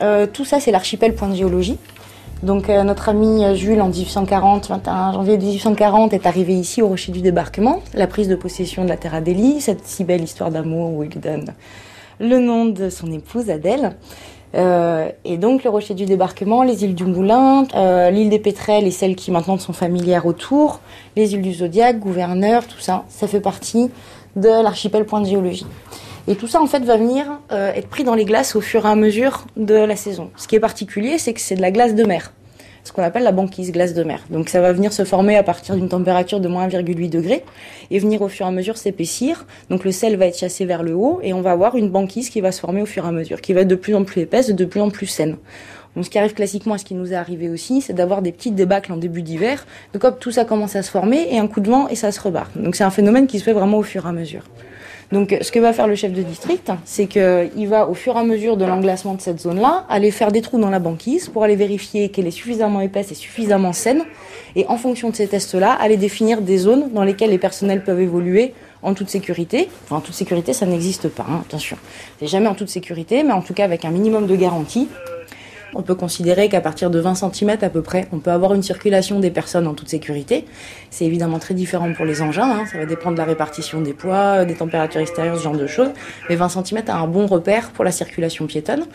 Euh, 0.00 0.26
tout 0.32 0.44
ça 0.44 0.60
c'est 0.60 0.70
l'archipel 0.70 1.14
point 1.14 1.28
de 1.28 1.34
géologie. 1.34 1.78
Donc 2.42 2.70
euh, 2.70 2.84
notre 2.84 3.08
ami 3.08 3.44
euh, 3.44 3.54
Jules 3.54 3.80
en 3.80 3.88
1840, 3.88 4.68
21 4.68 5.12
janvier 5.12 5.38
1840 5.38 6.12
est 6.12 6.26
arrivé 6.26 6.54
ici 6.54 6.82
au 6.82 6.88
rocher 6.88 7.10
du 7.10 7.20
débarquement, 7.20 7.82
la 7.94 8.06
prise 8.06 8.28
de 8.28 8.36
possession 8.36 8.84
de 8.84 8.88
la 8.88 8.96
terre 8.96 9.14
Adélie, 9.14 9.60
cette 9.60 9.84
si 9.84 10.04
belle 10.04 10.22
histoire 10.22 10.50
d'amour 10.50 10.92
où 10.94 11.02
il 11.02 11.18
donne 11.20 11.54
le 12.20 12.38
nom 12.38 12.66
de 12.66 12.90
son 12.90 13.10
épouse 13.10 13.50
Adèle. 13.50 13.96
Et 14.54 15.36
donc 15.36 15.62
le 15.62 15.70
rocher 15.70 15.92
du 15.92 16.06
débarquement, 16.06 16.62
les 16.62 16.82
îles 16.82 16.94
du 16.94 17.04
Moulin, 17.04 17.64
l'île 18.10 18.30
des 18.30 18.38
Pétrels 18.38 18.86
et 18.86 18.90
celles 18.90 19.14
qui 19.14 19.30
maintenant 19.30 19.58
sont 19.58 19.74
familières 19.74 20.24
autour, 20.24 20.80
les 21.16 21.34
îles 21.34 21.42
du 21.42 21.52
Zodiac, 21.52 22.00
Gouverneur, 22.00 22.66
tout 22.66 22.80
ça, 22.80 23.04
ça 23.08 23.28
fait 23.28 23.40
partie 23.40 23.90
de 24.36 24.48
l'archipel 24.48 25.04
point 25.04 25.20
de 25.20 25.26
géologie. 25.26 25.66
Et 26.28 26.36
tout 26.36 26.46
ça, 26.46 26.60
en 26.60 26.66
fait, 26.66 26.80
va 26.80 26.98
venir 26.98 27.40
euh, 27.52 27.72
être 27.72 27.88
pris 27.88 28.04
dans 28.04 28.14
les 28.14 28.26
glaces 28.26 28.54
au 28.54 28.60
fur 28.60 28.84
et 28.84 28.88
à 28.88 28.94
mesure 28.94 29.46
de 29.56 29.74
la 29.74 29.96
saison. 29.96 30.30
Ce 30.36 30.46
qui 30.46 30.56
est 30.56 30.60
particulier, 30.60 31.16
c'est 31.16 31.32
que 31.32 31.40
c'est 31.40 31.54
de 31.54 31.62
la 31.62 31.70
glace 31.70 31.94
de 31.94 32.04
mer. 32.04 32.34
ce 32.84 32.92
qu'on 32.92 33.02
appelle 33.02 33.22
la 33.22 33.32
banquise 33.32 33.72
glace 33.72 33.94
de 33.94 34.04
mer. 34.04 34.20
Donc 34.28 34.50
ça 34.50 34.60
va 34.60 34.74
venir 34.74 34.92
se 34.92 35.04
former 35.04 35.36
à 35.36 35.42
partir 35.42 35.74
d'une 35.74 35.88
température 35.88 36.40
de 36.40 36.48
moins 36.48 36.68
1,8 36.68 37.08
degré 37.08 37.44
et 37.90 37.98
venir 37.98 38.20
au 38.20 38.28
fur 38.28 38.44
et 38.44 38.48
à 38.50 38.52
mesure 38.52 38.76
s'épaissir. 38.76 39.46
Donc 39.70 39.84
le 39.84 39.90
sel 39.90 40.16
va 40.16 40.26
être 40.26 40.38
chassé 40.38 40.66
vers 40.66 40.82
le 40.82 40.94
haut 40.94 41.18
et 41.22 41.32
on 41.32 41.40
va 41.40 41.52
avoir 41.52 41.76
une 41.76 41.88
banquise 41.88 42.28
qui 42.28 42.42
va 42.42 42.52
se 42.52 42.60
former 42.60 42.82
au 42.82 42.86
fur 42.86 43.06
et 43.06 43.08
à 43.08 43.12
mesure, 43.12 43.40
qui 43.40 43.54
va 43.54 43.62
être 43.62 43.68
de 43.68 43.74
plus 43.74 43.94
en 43.94 44.04
plus 44.04 44.20
épaisse, 44.20 44.50
de 44.50 44.64
plus 44.66 44.82
en 44.82 44.90
plus 44.90 45.06
saine. 45.06 45.38
Ce 46.00 46.10
qui 46.10 46.18
arrive 46.18 46.34
classiquement, 46.34 46.74
à 46.74 46.78
ce 46.78 46.84
qui 46.84 46.94
nous 46.94 47.12
est 47.12 47.16
arrivé 47.16 47.48
aussi, 47.48 47.80
c'est 47.80 47.94
d'avoir 47.94 48.20
des 48.20 48.32
petites 48.32 48.54
débâcles 48.54 48.92
en 48.92 48.98
début 48.98 49.22
d'hiver. 49.22 49.66
Donc 49.94 50.04
hop, 50.04 50.20
tout 50.20 50.30
ça 50.30 50.44
commence 50.44 50.76
à 50.76 50.82
se 50.82 50.90
former 50.90 51.26
et 51.30 51.38
un 51.38 51.46
coup 51.46 51.60
de 51.60 51.70
vent 51.70 51.88
et 51.88 51.96
ça 51.96 52.12
se 52.12 52.20
rebarre. 52.20 52.50
Donc 52.54 52.76
c'est 52.76 52.84
un 52.84 52.90
phénomène 52.90 53.26
qui 53.26 53.38
se 53.38 53.44
fait 53.44 53.54
vraiment 53.54 53.78
au 53.78 53.82
fur 53.82 54.04
et 54.04 54.08
à 54.08 54.12
mesure. 54.12 54.44
Donc 55.10 55.36
ce 55.40 55.50
que 55.50 55.58
va 55.58 55.72
faire 55.72 55.86
le 55.86 55.94
chef 55.94 56.12
de 56.12 56.22
district, 56.22 56.70
c'est 56.84 57.06
qu'il 57.06 57.68
va 57.68 57.88
au 57.88 57.94
fur 57.94 58.16
et 58.16 58.18
à 58.18 58.24
mesure 58.24 58.56
de 58.58 58.64
l'englacement 58.64 59.14
de 59.14 59.20
cette 59.22 59.40
zone-là, 59.40 59.86
aller 59.88 60.10
faire 60.10 60.30
des 60.32 60.42
trous 60.42 60.58
dans 60.58 60.68
la 60.68 60.80
banquise 60.80 61.28
pour 61.28 61.44
aller 61.44 61.56
vérifier 61.56 62.10
qu'elle 62.10 62.26
est 62.26 62.30
suffisamment 62.30 62.82
épaisse 62.82 63.10
et 63.10 63.14
suffisamment 63.14 63.72
saine. 63.72 64.04
Et 64.54 64.66
en 64.66 64.76
fonction 64.76 65.08
de 65.10 65.16
ces 65.16 65.26
tests-là, 65.26 65.72
aller 65.72 65.96
définir 65.96 66.42
des 66.42 66.58
zones 66.58 66.90
dans 66.92 67.04
lesquelles 67.04 67.30
les 67.30 67.38
personnels 67.38 67.84
peuvent 67.84 68.00
évoluer 68.00 68.52
en 68.82 68.92
toute 68.92 69.08
sécurité. 69.08 69.68
Enfin, 69.84 69.96
en 69.96 70.00
toute 70.00 70.14
sécurité, 70.14 70.52
ça 70.52 70.66
n'existe 70.66 71.08
pas, 71.08 71.26
hein, 71.28 71.42
attention. 71.46 71.78
C'est 72.20 72.26
jamais 72.26 72.48
en 72.48 72.54
toute 72.54 72.68
sécurité, 72.68 73.22
mais 73.22 73.32
en 73.32 73.42
tout 73.42 73.54
cas 73.54 73.64
avec 73.64 73.84
un 73.84 73.90
minimum 73.90 74.26
de 74.26 74.36
garantie. 74.36 74.88
On 75.78 75.82
peut 75.82 75.94
considérer 75.94 76.48
qu'à 76.48 76.60
partir 76.60 76.90
de 76.90 76.98
20 76.98 77.14
cm 77.14 77.50
à 77.62 77.70
peu 77.70 77.82
près, 77.82 78.08
on 78.12 78.18
peut 78.18 78.32
avoir 78.32 78.52
une 78.52 78.64
circulation 78.64 79.20
des 79.20 79.30
personnes 79.30 79.68
en 79.68 79.74
toute 79.74 79.88
sécurité. 79.88 80.44
C'est 80.90 81.04
évidemment 81.04 81.38
très 81.38 81.54
différent 81.54 81.92
pour 81.92 82.04
les 82.04 82.20
engins, 82.20 82.50
hein. 82.50 82.66
ça 82.66 82.78
va 82.78 82.84
dépendre 82.84 83.14
de 83.14 83.20
la 83.20 83.24
répartition 83.24 83.80
des 83.80 83.92
poids, 83.92 84.44
des 84.44 84.54
températures 84.54 85.00
extérieures, 85.00 85.38
ce 85.38 85.44
genre 85.44 85.56
de 85.56 85.68
choses. 85.68 85.90
Mais 86.28 86.34
20 86.34 86.48
cm 86.48 86.82
a 86.88 86.96
un 86.96 87.06
bon 87.06 87.26
repère 87.26 87.70
pour 87.70 87.84
la 87.84 87.92
circulation 87.92 88.48
piétonne. 88.48 88.86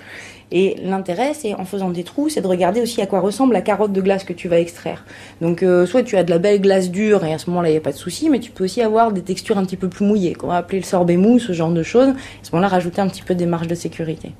Et 0.51 0.75
l'intérêt, 0.83 1.33
c'est 1.33 1.53
en 1.53 1.63
faisant 1.63 1.89
des 1.89 2.03
trous, 2.03 2.27
c'est 2.27 2.41
de 2.41 2.47
regarder 2.47 2.81
aussi 2.81 3.01
à 3.01 3.05
quoi 3.05 3.21
ressemble 3.21 3.53
la 3.53 3.61
carotte 3.61 3.93
de 3.93 4.01
glace 4.01 4.25
que 4.25 4.33
tu 4.33 4.49
vas 4.49 4.59
extraire. 4.59 5.05
Donc, 5.39 5.63
euh, 5.63 5.85
soit 5.85 6.03
tu 6.03 6.17
as 6.17 6.25
de 6.25 6.31
la 6.31 6.37
belle 6.37 6.59
glace 6.59 6.91
dure 6.91 7.23
et 7.23 7.33
à 7.33 7.37
ce 7.37 7.49
moment-là, 7.49 7.69
il 7.69 7.71
n'y 7.71 7.77
a 7.77 7.81
pas 7.81 7.93
de 7.93 7.97
souci, 7.97 8.29
mais 8.29 8.41
tu 8.41 8.51
peux 8.51 8.65
aussi 8.65 8.81
avoir 8.81 9.13
des 9.13 9.21
textures 9.21 9.57
un 9.57 9.63
petit 9.63 9.77
peu 9.77 9.87
plus 9.87 10.05
mouillées, 10.05 10.33
qu'on 10.33 10.47
va 10.47 10.57
appeler 10.57 10.79
le 10.79 10.85
sorbet 10.85 11.15
mou, 11.15 11.39
ce 11.39 11.53
genre 11.53 11.71
de 11.71 11.81
choses. 11.81 12.09
À 12.09 12.13
ce 12.43 12.51
moment-là, 12.51 12.67
rajouter 12.67 12.99
un 12.99 13.07
petit 13.07 13.23
peu 13.23 13.35
des 13.35 13.45
marges 13.45 13.67
de 13.67 13.75
sécurité. 13.75 14.33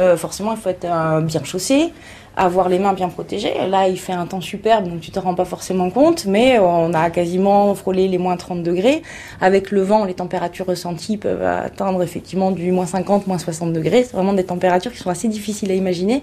Euh, 0.00 0.16
forcément, 0.16 0.52
il 0.52 0.58
faut 0.58 0.68
être 0.68 0.84
euh, 0.84 1.20
bien 1.20 1.42
chaussé, 1.44 1.92
avoir 2.36 2.68
les 2.68 2.78
mains 2.78 2.92
bien 2.92 3.08
protégées. 3.08 3.54
Là, 3.68 3.88
il 3.88 3.98
fait 3.98 4.12
un 4.12 4.26
temps 4.26 4.40
superbe, 4.40 4.88
donc 4.88 5.00
tu 5.00 5.10
te 5.10 5.18
rends 5.18 5.34
pas 5.34 5.44
forcément 5.44 5.90
compte, 5.90 6.26
mais 6.26 6.58
on 6.58 6.92
a 6.92 7.10
quasiment 7.10 7.74
frôlé 7.74 8.08
les 8.08 8.18
moins 8.18 8.36
30 8.36 8.62
degrés. 8.62 9.02
Avec 9.40 9.70
le 9.70 9.82
vent, 9.82 10.04
les 10.04 10.14
températures 10.14 10.66
ressenties 10.66 11.16
peuvent 11.16 11.42
atteindre 11.42 12.02
effectivement 12.02 12.50
du 12.50 12.72
moins 12.72 12.86
50, 12.86 13.26
moins 13.26 13.38
60 13.38 13.72
degrés. 13.72 14.04
C'est 14.04 14.12
vraiment 14.12 14.34
des 14.34 14.44
températures 14.44 14.92
qui 14.92 14.98
sont 14.98 15.10
assez 15.10 15.28
difficiles 15.28 15.70
à 15.70 15.74
imaginer, 15.74 16.22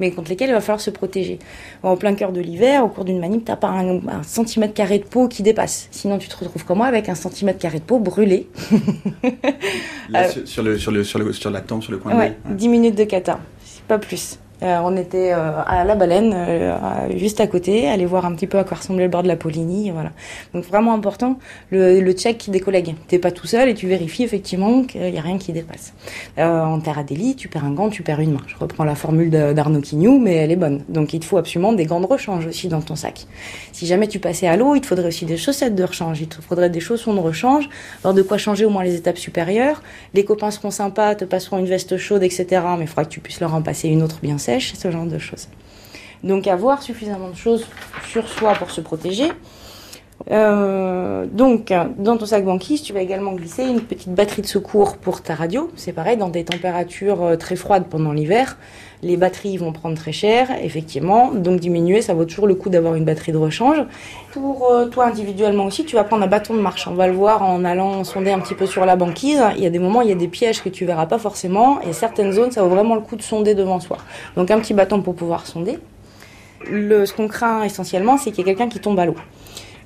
mais 0.00 0.10
contre 0.10 0.30
lesquelles 0.30 0.50
il 0.50 0.54
va 0.54 0.60
falloir 0.60 0.80
se 0.80 0.90
protéger. 0.90 1.38
En 1.82 1.96
plein 1.96 2.14
cœur 2.14 2.32
de 2.32 2.40
l'hiver, 2.40 2.84
au 2.84 2.88
cours 2.88 3.04
d'une 3.04 3.18
manip, 3.20 3.44
t'as 3.44 3.56
pas 3.56 3.68
un, 3.68 3.96
un, 4.08 4.22
centimètre 4.22 4.74
carré 4.74 4.98
de 4.98 5.04
peau 5.04 5.28
qui 5.28 5.42
dépasse. 5.42 5.88
Sinon, 5.90 6.18
tu 6.18 6.28
te 6.28 6.36
retrouves 6.36 6.64
comme 6.64 6.78
moi 6.78 6.86
avec 6.86 7.08
un 7.08 7.14
centimètre 7.14 7.58
carré 7.58 7.78
de 7.78 7.84
peau 7.84 7.98
brûlé. 7.98 8.48
Là, 10.10 10.24
Euh, 10.24 10.28
sur, 10.44 10.62
le, 10.62 10.78
sur, 10.78 10.90
le, 10.92 11.04
sur, 11.04 11.18
le, 11.18 11.32
sur 11.32 11.50
la 11.50 11.60
tempe, 11.60 11.82
sur 11.82 11.92
le 11.92 11.98
coin 11.98 12.16
Ouais, 12.16 12.30
de 12.30 12.48
l'œil. 12.50 12.56
10 12.56 12.68
minutes 12.68 12.94
de 12.96 13.04
kata, 13.04 13.40
pas 13.88 13.98
plus. 13.98 14.38
Euh, 14.62 14.78
on 14.82 14.96
était 14.96 15.32
euh, 15.32 15.62
à 15.66 15.84
la 15.84 15.94
baleine, 15.94 16.32
euh, 16.34 16.76
juste 17.16 17.40
à 17.40 17.46
côté, 17.46 17.88
aller 17.88 18.06
voir 18.06 18.24
un 18.24 18.34
petit 18.34 18.46
peu 18.46 18.58
à 18.58 18.64
quoi 18.64 18.78
ressemblait 18.78 19.04
le 19.04 19.10
bord 19.10 19.22
de 19.22 19.28
la 19.28 19.36
Poligny, 19.36 19.90
voilà. 19.90 20.12
Donc 20.54 20.64
vraiment 20.64 20.94
important, 20.94 21.38
le, 21.70 22.12
check 22.12 22.48
des 22.48 22.60
collègues. 22.60 22.94
T'es 23.08 23.18
pas 23.18 23.30
tout 23.30 23.46
seul 23.46 23.68
et 23.68 23.74
tu 23.74 23.86
vérifies 23.86 24.22
effectivement 24.22 24.84
qu'il 24.84 25.10
y 25.10 25.18
a 25.18 25.20
rien 25.20 25.36
qui 25.36 25.52
dépasse. 25.52 25.92
En 26.38 26.80
terre 26.80 26.98
à 26.98 27.02
délit, 27.02 27.36
tu 27.36 27.48
perds 27.48 27.64
un 27.64 27.72
gant, 27.72 27.90
tu 27.90 28.02
perds 28.02 28.20
une 28.20 28.32
main. 28.32 28.40
Je 28.46 28.56
reprends 28.56 28.84
la 28.84 28.94
formule 28.94 29.30
d'Arnaud 29.30 29.80
Quignou, 29.80 30.18
mais 30.18 30.36
elle 30.36 30.50
est 30.50 30.56
bonne. 30.56 30.82
Donc 30.88 31.12
il 31.12 31.20
te 31.20 31.26
faut 31.26 31.36
absolument 31.36 31.72
des 31.72 31.84
gants 31.84 32.00
de 32.00 32.06
rechange 32.06 32.46
aussi 32.46 32.68
dans 32.68 32.80
ton 32.80 32.96
sac. 32.96 33.26
Si 33.72 33.86
jamais 33.86 34.08
tu 34.08 34.18
passais 34.18 34.46
à 34.46 34.56
l'eau, 34.56 34.74
il 34.74 34.80
te 34.80 34.86
faudrait 34.86 35.08
aussi 35.08 35.26
des 35.26 35.36
chaussettes 35.36 35.74
de 35.74 35.84
rechange, 35.84 36.20
il 36.22 36.28
te 36.28 36.40
faudrait 36.40 36.70
des 36.70 36.80
chaussons 36.80 37.12
de 37.12 37.20
rechange, 37.20 37.68
avoir 37.98 38.14
de 38.14 38.22
quoi 38.22 38.38
changer 38.38 38.64
au 38.64 38.70
moins 38.70 38.84
les 38.84 38.94
étapes 38.94 39.18
supérieures. 39.18 39.82
Les 40.14 40.24
copains 40.24 40.50
seront 40.50 40.70
sympas, 40.70 41.14
te 41.14 41.26
passeront 41.26 41.58
une 41.58 41.66
veste 41.66 41.98
chaude, 41.98 42.22
etc. 42.22 42.46
Mais 42.78 42.84
il 42.84 42.86
faudra 42.86 43.04
que 43.04 43.10
tu 43.10 43.20
puisses 43.20 43.40
leur 43.40 43.54
en 43.54 43.60
passer 43.60 43.88
une 43.88 44.02
autre 44.02 44.20
bien 44.22 44.38
sèche, 44.46 44.74
ce 44.74 44.90
genre 44.90 45.06
de 45.06 45.18
choses. 45.18 45.48
Donc 46.22 46.46
avoir 46.46 46.82
suffisamment 46.82 47.30
de 47.30 47.36
choses 47.46 47.64
sur 48.10 48.28
soi 48.28 48.52
pour 48.54 48.70
se 48.70 48.80
protéger. 48.80 49.28
Euh, 50.30 51.26
donc, 51.30 51.72
dans 51.98 52.16
ton 52.16 52.26
sac 52.26 52.44
banquise, 52.44 52.82
tu 52.82 52.92
vas 52.92 53.00
également 53.00 53.32
glisser 53.32 53.64
une 53.64 53.80
petite 53.80 54.12
batterie 54.12 54.42
de 54.42 54.46
secours 54.46 54.96
pour 54.96 55.22
ta 55.22 55.34
radio. 55.34 55.70
C'est 55.76 55.92
pareil, 55.92 56.16
dans 56.16 56.28
des 56.28 56.44
températures 56.44 57.22
euh, 57.22 57.36
très 57.36 57.54
froides 57.54 57.84
pendant 57.88 58.12
l'hiver, 58.12 58.56
les 59.02 59.16
batteries 59.16 59.56
vont 59.56 59.72
prendre 59.72 59.96
très 59.96 60.12
cher, 60.12 60.48
effectivement. 60.62 61.30
Donc, 61.32 61.60
diminuer, 61.60 62.02
ça 62.02 62.14
vaut 62.14 62.24
toujours 62.24 62.46
le 62.46 62.54
coup 62.54 62.70
d'avoir 62.70 62.94
une 62.94 63.04
batterie 63.04 63.32
de 63.32 63.36
rechange. 63.36 63.82
Pour 64.32 64.72
euh, 64.72 64.86
toi 64.86 65.06
individuellement 65.06 65.66
aussi, 65.66 65.84
tu 65.84 65.94
vas 65.94 66.02
prendre 66.02 66.24
un 66.24 66.28
bâton 66.28 66.54
de 66.54 66.60
marche. 66.60 66.88
On 66.88 66.94
va 66.94 67.06
le 67.06 67.14
voir 67.14 67.42
en 67.42 67.64
allant 67.64 68.02
sonder 68.02 68.32
un 68.32 68.40
petit 68.40 68.54
peu 68.54 68.66
sur 68.66 68.84
la 68.84 68.96
banquise. 68.96 69.42
Il 69.56 69.62
y 69.62 69.66
a 69.66 69.70
des 69.70 69.78
moments, 69.78 70.02
il 70.02 70.08
y 70.08 70.12
a 70.12 70.16
des 70.16 70.28
pièges 70.28 70.62
que 70.62 70.68
tu 70.70 70.86
verras 70.86 71.06
pas 71.06 71.18
forcément. 71.18 71.80
Et 71.82 71.92
certaines 71.92 72.32
zones, 72.32 72.50
ça 72.50 72.62
vaut 72.62 72.70
vraiment 72.70 72.94
le 72.94 73.02
coup 73.02 73.16
de 73.16 73.22
sonder 73.22 73.54
devant 73.54 73.78
soi. 73.80 73.98
Donc, 74.36 74.50
un 74.50 74.58
petit 74.58 74.74
bâton 74.74 75.02
pour 75.02 75.14
pouvoir 75.14 75.46
sonder. 75.46 75.78
Le, 76.68 77.06
ce 77.06 77.12
qu'on 77.12 77.28
craint 77.28 77.62
essentiellement, 77.62 78.16
c'est 78.16 78.30
qu'il 78.30 78.38
y 78.38 78.40
ait 78.40 78.54
quelqu'un 78.54 78.68
qui 78.68 78.80
tombe 78.80 78.98
à 78.98 79.04
l'eau. 79.04 79.14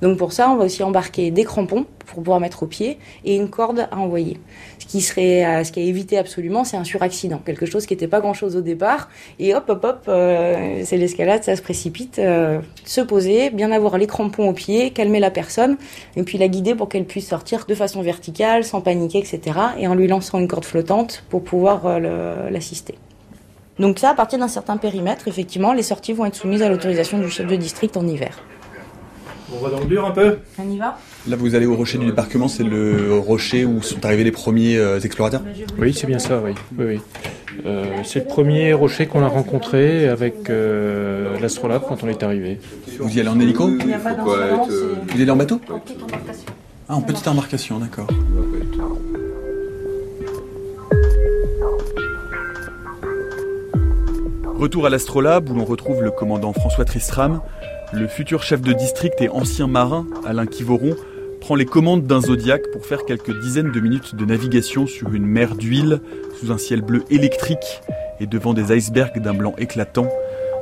Donc 0.01 0.17
pour 0.17 0.33
ça, 0.33 0.49
on 0.49 0.55
va 0.55 0.65
aussi 0.65 0.83
embarquer 0.83 1.31
des 1.31 1.43
crampons 1.43 1.85
pour 2.05 2.23
pouvoir 2.23 2.39
mettre 2.39 2.63
au 2.63 2.67
pied 2.67 2.97
et 3.23 3.35
une 3.35 3.49
corde 3.49 3.87
à 3.91 3.97
envoyer. 3.97 4.39
Ce 4.79 4.85
qui 4.85 5.01
serait, 5.01 5.45
euh, 5.45 5.63
ce 5.63 5.71
qui 5.71 5.81
évité 5.81 6.17
absolument, 6.17 6.63
c'est 6.63 6.77
un 6.77 6.83
suraccident, 6.83 7.39
quelque 7.45 7.65
chose 7.65 7.85
qui 7.85 7.93
n'était 7.93 8.07
pas 8.07 8.19
grand-chose 8.19 8.55
au 8.55 8.61
départ. 8.61 9.09
Et 9.39 9.53
hop, 9.53 9.65
hop, 9.69 9.83
hop, 9.83 10.05
euh, 10.07 10.81
c'est 10.83 10.97
l'escalade, 10.97 11.43
ça 11.43 11.55
se 11.55 11.61
précipite. 11.61 12.19
euh, 12.19 12.59
se 12.83 13.01
poser, 13.01 13.51
bien 13.51 13.71
avoir 13.71 13.97
les 13.97 14.07
crampons 14.07 14.49
au 14.49 14.53
pied, 14.53 14.91
calmer 14.91 15.19
la 15.19 15.31
personne, 15.31 15.77
et 16.15 16.23
puis 16.23 16.37
la 16.37 16.47
guider 16.47 16.75
pour 16.75 16.89
qu'elle 16.89 17.05
puisse 17.05 17.27
sortir 17.27 17.65
de 17.67 17.75
façon 17.75 18.01
verticale, 18.01 18.63
sans 18.63 18.81
paniquer, 18.81 19.19
etc. 19.19 19.41
Et 19.77 19.87
en 19.87 19.95
lui 19.95 20.07
lançant 20.07 20.39
une 20.39 20.47
corde 20.47 20.65
flottante 20.65 21.23
pour 21.29 21.43
pouvoir 21.43 21.99
l'assister. 22.49 22.95
Donc 23.79 23.99
ça, 23.99 24.09
à 24.09 24.13
partir 24.13 24.39
d'un 24.39 24.47
certain 24.47 24.77
périmètre, 24.77 25.27
effectivement, 25.27 25.73
les 25.73 25.83
sorties 25.83 26.13
vont 26.13 26.25
être 26.25 26.35
soumises 26.35 26.61
à 26.61 26.69
l'autorisation 26.69 27.19
du 27.19 27.29
chef 27.29 27.47
de 27.47 27.55
district 27.55 27.95
en 27.97 28.07
hiver. 28.07 28.43
On 29.53 29.63
va 29.63 29.69
dans 29.69 29.79
le 29.79 29.85
dur 29.85 30.05
un 30.05 30.11
peu 30.11 30.37
On 30.57 30.69
y 30.69 30.77
va 30.77 30.97
Là, 31.27 31.35
vous 31.35 31.55
allez 31.55 31.65
au 31.65 31.75
rocher 31.75 31.97
du 31.97 32.05
débarquement, 32.05 32.47
c'est 32.47 32.63
le 32.63 33.17
rocher 33.17 33.65
où 33.65 33.81
sont 33.81 34.05
arrivés 34.05 34.23
les 34.23 34.31
premiers 34.31 34.77
euh, 34.77 34.99
explorateurs 34.99 35.41
Oui, 35.77 35.93
c'est 35.93 36.07
bien 36.07 36.19
ça, 36.19 36.41
oui. 36.43 36.53
oui, 36.77 36.85
oui. 36.85 36.99
Euh, 37.65 37.85
c'est 38.03 38.19
le 38.19 38.25
premier 38.25 38.73
rocher 38.73 39.07
qu'on 39.07 39.21
a 39.23 39.27
rencontré 39.27 40.07
avec 40.07 40.49
euh, 40.49 41.37
l'astrolabe 41.39 41.83
quand 41.87 42.03
on 42.03 42.07
est 42.07 42.23
arrivé. 42.23 42.59
Vous 42.99 43.15
y 43.15 43.19
allez 43.19 43.29
en 43.29 43.39
hélico 43.39 43.69
Il 43.79 43.87
n'y 43.87 43.93
a 43.93 43.99
pas 43.99 44.13
d'incident, 44.13 44.67
c'est 44.69 45.11
Vous 45.13 45.19
y 45.19 45.21
allez 45.21 45.31
en 45.31 45.35
bateau 45.35 45.59
en 45.69 45.79
petite 45.79 46.01
embarcation. 46.01 46.45
Ah, 46.87 46.95
en 46.95 47.01
petite 47.01 47.27
embarcation, 47.27 47.79
d'accord. 47.79 48.07
Retour 54.57 54.85
à 54.85 54.89
l'Astrolabe 54.89 55.49
où 55.49 55.55
l'on 55.55 55.65
retrouve 55.65 56.03
le 56.03 56.11
commandant 56.11 56.53
François 56.53 56.85
Tristram. 56.85 57.41
Le 57.93 58.07
futur 58.07 58.41
chef 58.41 58.61
de 58.61 58.71
district 58.71 59.19
et 59.19 59.27
ancien 59.27 59.67
marin, 59.67 60.07
Alain 60.25 60.45
Kivoron, 60.45 60.95
prend 61.41 61.55
les 61.55 61.65
commandes 61.65 62.07
d'un 62.07 62.21
Zodiac 62.21 62.61
pour 62.71 62.85
faire 62.85 63.03
quelques 63.03 63.37
dizaines 63.41 63.73
de 63.73 63.79
minutes 63.81 64.15
de 64.15 64.23
navigation 64.23 64.87
sur 64.87 65.13
une 65.13 65.25
mer 65.25 65.55
d'huile, 65.55 65.99
sous 66.39 66.53
un 66.53 66.57
ciel 66.57 66.83
bleu 66.83 67.03
électrique 67.09 67.81
et 68.21 68.27
devant 68.27 68.53
des 68.53 68.73
icebergs 68.73 69.19
d'un 69.19 69.33
blanc 69.33 69.53
éclatant, 69.57 70.07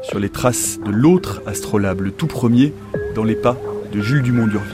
sur 0.02 0.18
les 0.18 0.30
traces 0.30 0.80
de 0.84 0.90
l'autre 0.90 1.44
Astrolabe, 1.46 2.02
le 2.02 2.12
tout 2.12 2.26
premier, 2.26 2.74
dans 3.14 3.24
les 3.24 3.36
pas 3.36 3.58
de 3.94 4.02
Jules 4.02 4.24
Dumont 4.24 4.48
d'Urville. 4.48 4.74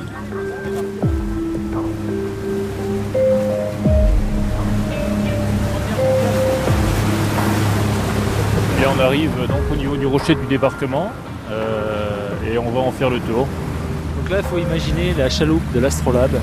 Et 8.82 8.86
on 8.88 9.00
arrive 9.02 9.32
donc 9.46 9.72
au 9.74 9.76
niveau 9.76 9.98
du 9.98 10.06
rocher 10.06 10.36
du 10.36 10.46
débarquement 10.46 11.12
et 12.56 12.58
on 12.58 12.72
va 12.72 12.80
en 12.80 12.92
faire 12.92 13.10
le 13.10 13.20
tour. 13.20 13.48
Donc 14.18 14.30
là, 14.30 14.38
il 14.38 14.44
faut 14.46 14.58
imaginer 14.58 15.14
la 15.18 15.30
chaloupe 15.30 15.74
de 15.74 15.80
l'Astrolabe. 15.80 16.40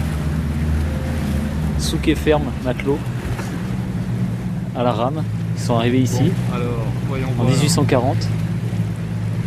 Souk 1.78 2.06
et 2.06 2.14
ferme, 2.14 2.44
matelot, 2.64 2.98
à 4.76 4.82
la 4.82 4.92
rame. 4.92 5.24
Ils 5.56 5.62
sont 5.62 5.76
arrivés 5.76 6.00
ici 6.00 6.30
Alors, 6.54 6.86
en 7.38 7.44
1840. 7.44 8.16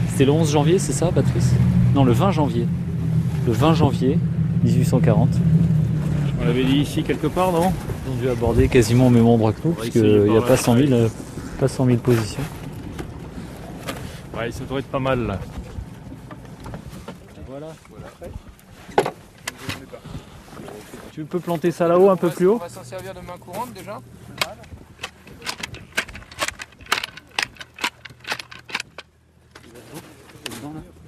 C'était 0.09 0.25
le 0.25 0.31
11 0.31 0.51
janvier, 0.51 0.79
c'est 0.79 0.93
ça, 0.93 1.11
Patrice? 1.13 1.53
Non, 1.93 2.03
le 2.03 2.13
20 2.13 2.31
janvier. 2.31 2.67
Le 3.45 3.53
20 3.53 3.75
janvier 3.75 4.17
1840. 4.63 5.29
On 6.41 6.45
l'avait 6.45 6.63
dit 6.63 6.77
ici 6.77 7.03
quelque 7.03 7.27
part, 7.27 7.51
non? 7.51 7.71
Ils 8.07 8.11
ont 8.11 8.21
dû 8.21 8.29
aborder 8.29 8.67
quasiment 8.69 9.07
au 9.07 9.09
même 9.11 9.27
endroit 9.27 9.53
que 9.53 9.59
nous, 9.65 9.73
parce 9.73 9.89
qu'il 9.89 10.03
n'y 10.03 10.35
a 10.35 10.39
par 10.39 10.43
pas 10.43 10.49
là. 10.51 10.57
100 10.57 10.77
000, 10.77 10.91
euh, 10.93 11.07
pas 11.59 11.67
100 11.67 11.85
000 11.85 11.97
positions. 11.97 12.43
Ouais, 14.37 14.51
ça 14.51 14.63
doit 14.67 14.79
être 14.79 14.87
pas 14.87 14.99
mal 14.99 15.27
là. 15.27 15.39
Tu 21.11 21.23
peux 21.23 21.39
planter 21.39 21.71
ça 21.71 21.87
là-haut, 21.87 22.09
un 22.09 22.17
peu 22.17 22.29
plus 22.29 22.45
haut 22.45 22.55
On 22.55 22.57
va 22.57 22.69
s'en 22.69 22.83
servir 22.83 23.13
de 23.13 23.21
main 23.21 23.37
courante 23.39 23.71
déjà. 23.73 24.01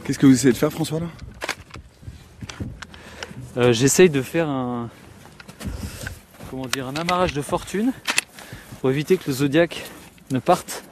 Qu'est-ce 0.03 0.19
que 0.19 0.25
vous 0.25 0.33
essayez 0.33 0.53
de 0.53 0.57
faire, 0.57 0.71
François, 0.71 1.01
là? 1.01 1.07
Euh, 3.57 3.73
J'essaye 3.73 4.09
de 4.09 4.21
faire 4.21 4.47
un. 4.47 4.89
Comment 6.49 6.65
dire 6.67 6.87
Un 6.87 6.95
amarrage 6.95 7.33
de 7.33 7.41
fortune 7.41 7.91
pour 8.79 8.89
éviter 8.89 9.17
que 9.17 9.23
le 9.27 9.33
zodiaque 9.33 9.83
ne 10.31 10.39
parte. 10.39 10.83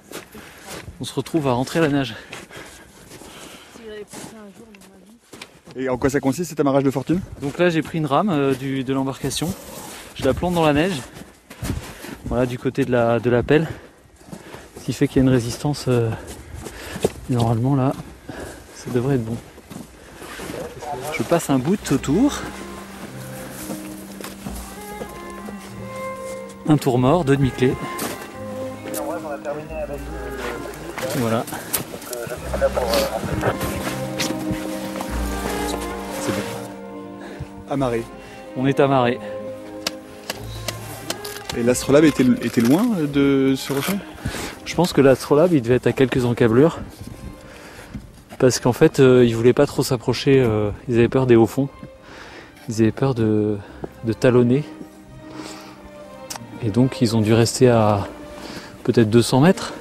On 1.00 1.06
se 1.06 1.14
retrouve 1.14 1.48
à 1.48 1.54
rentrer 1.54 1.80
à 1.80 1.84
la 1.84 1.90
nage. 1.90 2.16
Et 5.78 5.90
en 5.90 5.98
quoi 5.98 6.10
ça 6.10 6.20
consiste 6.20 6.50
cet 6.50 6.60
amarrage 6.60 6.84
de 6.84 6.92
fortune? 6.92 7.20
Donc 7.42 7.58
là, 7.58 7.70
j'ai 7.70 7.82
pris 7.82 7.98
une 7.98 8.06
rame 8.06 8.30
euh, 8.30 8.54
du- 8.54 8.84
de 8.84 8.94
l'embarcation. 8.94 9.54
Je 10.16 10.24
la 10.24 10.34
plante 10.34 10.54
dans 10.54 10.66
la 10.66 10.74
neige. 10.74 11.02
Voilà, 12.26 12.46
du 12.46 12.58
côté 12.58 12.86
de 12.86 12.92
la, 12.92 13.20
de 13.20 13.30
la 13.30 13.44
pelle. 13.44 13.68
Ce 14.80 14.86
qui 14.86 14.94
fait 14.94 15.08
qu'il 15.08 15.18
y 15.18 15.20
a 15.20 15.24
une 15.24 15.34
résistance. 15.34 15.86
euh, 15.88 16.10
normalement, 17.30 17.76
là, 17.76 17.92
ça 18.76 18.90
devrait 18.94 19.16
être 19.16 19.26
bon. 19.26 19.36
Je 21.18 21.24
passe 21.24 21.50
un 21.50 21.60
bout 21.60 21.92
autour. 21.92 22.40
Un 26.68 26.78
tour 26.78 26.98
mort, 26.98 27.26
deux 27.26 27.36
demi-clés. 27.36 27.74
Voilà. 31.18 31.46
Amarré. 37.76 38.04
On 38.56 38.66
est 38.68 38.80
amarré. 38.80 39.20
Et 41.58 41.64
l'astrolabe 41.64 42.06
était, 42.06 42.24
était 42.42 42.62
loin 42.62 42.86
de 43.14 43.54
ce 43.58 43.74
rocher 43.74 43.98
Je 44.64 44.74
pense 44.76 44.94
que 44.94 45.02
l'astrolabe, 45.02 45.52
il 45.52 45.62
devait 45.62 45.76
être 45.76 45.88
à 45.88 45.92
quelques 45.92 46.24
encablures. 46.24 46.80
Parce 48.40 48.62
qu'en 48.62 48.72
fait, 48.72 49.02
euh, 49.02 49.26
ils 49.26 49.36
voulaient 49.36 49.52
pas 49.52 49.66
trop 49.66 49.84
s'approcher. 49.84 50.42
euh, 50.42 50.72
ils 50.88 50.96
avaient 51.00 51.10
peur 51.10 51.28
des 51.28 51.36
hauts 51.36 51.48
fonds. 51.48 51.68
Ils 52.70 52.82
avaient 52.82 52.94
peur 52.94 53.14
de, 53.14 53.58
de 54.06 54.14
talonner. 54.14 54.64
Et 56.64 56.70
donc, 56.70 57.02
ils 57.02 57.14
ont 57.18 57.22
dû 57.22 57.34
rester 57.34 57.68
à 57.68 58.08
peut-être 58.86 59.10
200 59.10 59.42
mètres. 59.42 59.74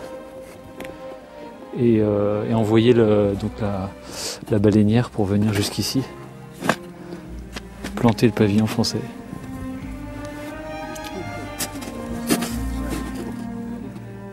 Et, 1.78 1.98
euh, 2.00 2.50
et 2.50 2.54
envoyer 2.54 2.92
le, 2.92 3.34
donc 3.40 3.52
la, 3.60 3.88
la 4.50 4.58
baleinière 4.58 5.10
pour 5.10 5.26
venir 5.26 5.52
jusqu'ici. 5.54 6.02
Planter 8.04 8.26
le 8.26 8.32
pavillon 8.32 8.66
français. 8.66 9.00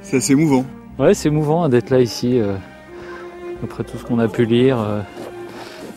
C'est 0.01 0.17
assez 0.17 0.33
émouvant. 0.33 0.65
Ouais, 0.99 1.13
c'est 1.13 1.29
émouvant 1.29 1.63
hein, 1.63 1.69
d'être 1.69 1.89
là 1.89 2.01
ici, 2.01 2.37
euh, 2.37 2.57
après 3.63 3.85
tout 3.85 3.97
ce 3.97 4.03
qu'on 4.03 4.19
a 4.19 4.27
pu 4.27 4.43
lire. 4.43 4.77
euh. 4.77 5.01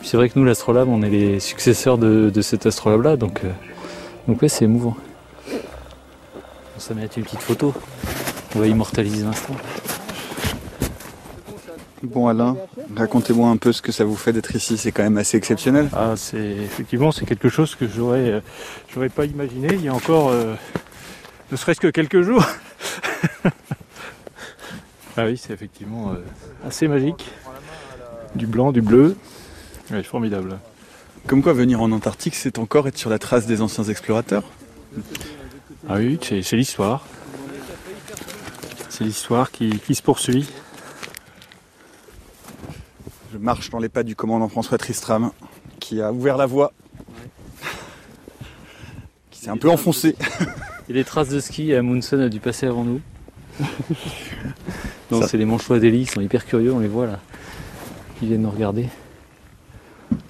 C'est 0.03 0.15
vrai 0.15 0.29
que 0.29 0.39
nous, 0.39 0.45
l'astrolabe, 0.45 0.87
on 0.87 1.01
est 1.01 1.09
les 1.09 1.41
successeurs 1.41 1.97
de, 1.97 2.29
de 2.29 2.41
cet 2.41 2.65
astrolabe-là, 2.65 3.17
donc, 3.17 3.41
euh, 3.43 3.51
donc 4.29 4.41
ouais, 4.41 4.47
c'est 4.47 4.63
émouvant. 4.63 4.95
On 5.51 6.79
ça 6.79 6.93
met 6.93 7.09
une 7.17 7.23
petite 7.23 7.41
photo. 7.41 7.73
On 8.55 8.59
va 8.59 8.67
immortaliser 8.67 9.25
l'instant. 9.25 9.55
Bon 12.05 12.27
Alain, 12.27 12.55
racontez-moi 12.95 13.49
un 13.49 13.57
peu 13.57 13.71
ce 13.71 13.81
que 13.81 13.91
ça 13.91 14.05
vous 14.05 14.15
fait 14.15 14.31
d'être 14.31 14.55
ici, 14.55 14.77
c'est 14.77 14.91
quand 14.91 15.01
même 15.01 15.17
assez 15.17 15.37
exceptionnel. 15.37 15.89
Ah, 15.91 16.13
c'est 16.15 16.37
effectivement 16.37 17.11
c'est 17.11 17.25
quelque 17.25 17.49
chose 17.49 17.73
que 17.73 17.87
j'aurais 17.87 18.29
euh, 18.29 18.39
j'aurais 18.93 19.09
pas 19.09 19.25
imaginé 19.25 19.69
il 19.73 19.83
y 19.83 19.87
a 19.87 19.93
encore 19.93 20.29
euh, 20.29 20.53
ne 21.51 21.57
serait-ce 21.57 21.79
que 21.79 21.87
quelques 21.87 22.21
jours. 22.21 22.45
ah 25.17 25.25
oui, 25.25 25.35
c'est 25.37 25.53
effectivement 25.53 26.11
euh, 26.11 26.23
assez 26.67 26.87
magique. 26.87 27.25
Du 28.35 28.45
blanc, 28.45 28.71
du 28.71 28.81
bleu. 28.81 29.15
Ouais, 29.91 30.03
formidable. 30.03 30.59
Comme 31.25 31.41
quoi 31.41 31.53
venir 31.53 31.81
en 31.81 31.91
Antarctique, 31.91 32.35
c'est 32.35 32.59
encore 32.59 32.87
être 32.87 32.97
sur 32.97 33.09
la 33.09 33.17
trace 33.17 33.47
des 33.47 33.61
anciens 33.61 33.85
explorateurs. 33.85 34.43
Ah 35.89 35.95
oui, 35.95 36.19
c'est 36.21 36.43
c'est 36.43 36.55
l'histoire. 36.55 37.03
C'est 38.89 39.05
l'histoire 39.05 39.49
qui, 39.51 39.79
qui 39.79 39.95
se 39.95 40.03
poursuit. 40.03 40.47
Je 43.35 43.39
marche 43.39 43.69
dans 43.69 43.79
les 43.79 43.89
pas 43.89 44.03
du 44.03 44.15
commandant 44.15 44.47
François 44.47 44.77
Tristram, 44.77 45.31
qui 45.81 46.01
a 46.01 46.13
ouvert 46.13 46.37
la 46.37 46.45
voie, 46.45 46.71
qui 49.29 49.41
s'est 49.41 49.49
un 49.49 49.57
peu 49.57 49.69
enfoncé. 49.69 50.15
Il 50.87 50.95
y 50.95 50.99
a 50.99 51.01
des 51.01 51.03
traces 51.03 51.27
de 51.27 51.41
ski, 51.41 51.73
Amundsen 51.73 52.21
a 52.21 52.29
dû 52.29 52.39
passer 52.39 52.65
avant 52.65 52.85
nous. 52.85 53.01
Ça- 55.11 55.27
c'est 55.27 55.35
les 55.37 55.43
manchois 55.43 55.79
d'Eli, 55.79 56.03
ils 56.03 56.09
sont 56.09 56.21
hyper 56.21 56.45
curieux, 56.45 56.71
on 56.73 56.79
les 56.79 56.87
voit 56.87 57.07
là. 57.07 57.19
Ils 58.21 58.29
viennent 58.29 58.43
nous 58.43 58.49
regarder. 58.49 58.87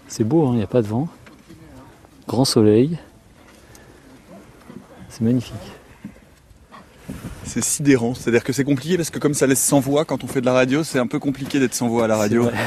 C'est 0.08 0.24
beau, 0.24 0.48
hein, 0.48 0.52
il 0.54 0.58
n'y 0.58 0.64
a 0.64 0.68
pas 0.68 0.82
de 0.82 0.88
vent. 0.88 1.08
Grand 2.28 2.44
soleil. 2.46 2.98
C'est 5.10 5.22
magnifique. 5.22 5.54
C'est 7.56 7.64
sidérant, 7.64 8.14
c'est-à-dire 8.14 8.44
que 8.44 8.52
c'est 8.52 8.66
compliqué 8.66 8.98
parce 8.98 9.10
que 9.10 9.18
comme 9.18 9.34
ça 9.34 9.48
laisse 9.48 9.64
sans 9.64 9.80
voix 9.80 10.04
quand 10.04 10.26
on 10.26 10.28
fait 10.28 10.42
de 10.42 10.46
la 10.46 10.52
radio, 10.52 10.84
c'est 10.84 11.00
un 11.00 11.08
peu 11.08 11.20
compliqué 11.20 11.58
d'être 11.58 11.74
sans 11.74 11.88
voix 11.88 12.04
à 12.04 12.08
la 12.08 12.18
radio. 12.18 12.50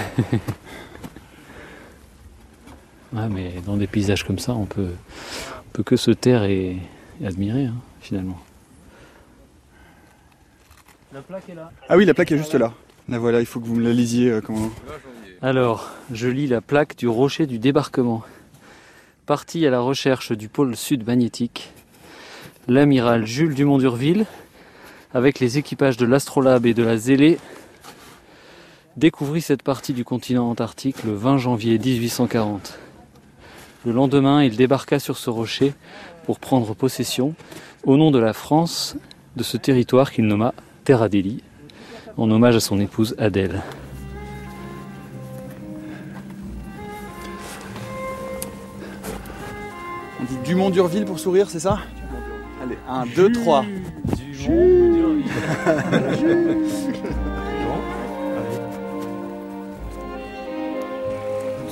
Ouais, 3.12 3.28
mais 3.30 3.52
dans 3.66 3.76
des 3.76 3.86
paysages 3.86 4.24
comme 4.24 4.38
ça, 4.38 4.52
on 4.52 4.64
peut, 4.66 4.90
on 4.90 5.70
peut 5.72 5.82
que 5.82 5.96
se 5.96 6.10
taire 6.10 6.44
et, 6.44 6.76
et 7.20 7.26
admirer, 7.26 7.64
hein, 7.66 7.74
finalement. 8.00 8.38
La 11.12 11.20
plaque 11.22 11.48
est 11.48 11.54
là. 11.54 11.70
Ah 11.88 11.96
oui, 11.96 12.04
la 12.04 12.12
plaque 12.12 12.32
est 12.32 12.38
juste 12.38 12.54
là. 12.54 12.74
La 13.08 13.18
voilà, 13.18 13.40
il 13.40 13.46
faut 13.46 13.60
que 13.60 13.66
vous 13.66 13.76
me 13.76 13.82
la 13.82 13.92
lisiez, 13.94 14.30
euh, 14.30 14.40
commandant. 14.42 14.72
Alors, 15.40 15.90
je 16.12 16.28
lis 16.28 16.46
la 16.46 16.60
plaque 16.60 16.96
du 16.96 17.08
rocher 17.08 17.46
du 17.46 17.58
débarquement. 17.58 18.22
Parti 19.24 19.66
à 19.66 19.70
la 19.70 19.80
recherche 19.80 20.32
du 20.32 20.50
pôle 20.50 20.76
sud 20.76 21.06
magnétique, 21.06 21.72
l'amiral 22.68 23.26
Jules 23.26 23.54
Dumont 23.54 23.78
d'Urville, 23.78 24.26
avec 25.14 25.40
les 25.40 25.58
équipages 25.58 25.96
de 25.96 26.06
l'Astrolabe 26.06 26.66
et 26.66 26.74
de 26.74 26.82
la 26.82 26.96
Zélée, 26.96 27.38
découvrit 28.96 29.40
cette 29.40 29.62
partie 29.62 29.92
du 29.92 30.04
continent 30.04 30.50
antarctique 30.50 31.04
le 31.04 31.14
20 31.14 31.38
janvier 31.38 31.78
1840. 31.78 32.78
Le 33.86 33.92
lendemain, 33.92 34.42
il 34.42 34.56
débarqua 34.56 34.98
sur 34.98 35.16
ce 35.16 35.30
rocher 35.30 35.72
pour 36.26 36.38
prendre 36.38 36.74
possession, 36.74 37.34
au 37.84 37.96
nom 37.96 38.10
de 38.10 38.18
la 38.18 38.32
France, 38.32 38.96
de 39.36 39.42
ce 39.42 39.56
territoire 39.56 40.10
qu'il 40.10 40.26
nomma 40.26 40.52
Terra 40.84 41.08
Deli, 41.08 41.42
en 42.16 42.30
hommage 42.30 42.56
à 42.56 42.60
son 42.60 42.80
épouse 42.80 43.14
Adèle. 43.18 43.62
On 50.20 50.24
dit 50.24 50.38
Dumont 50.44 50.70
d'Urville 50.70 51.04
pour 51.04 51.20
sourire, 51.20 51.48
c'est 51.48 51.60
ça? 51.60 51.78
Allez, 52.62 52.76
1, 52.88 53.06
2, 53.14 53.32
3. 53.32 53.64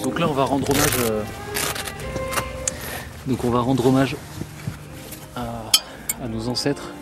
Donc 0.03 0.19
là, 0.21 0.29
on 0.29 0.33
va 0.33 0.45
rendre 0.45 0.69
hommage. 0.71 0.91
euh, 1.11 1.23
Donc 3.27 3.45
on 3.45 3.51
va 3.51 3.61
rendre 3.61 3.87
hommage 3.87 4.17
à, 5.35 5.43
à 6.23 6.29
nos 6.29 6.49
ancêtres, 6.49 6.93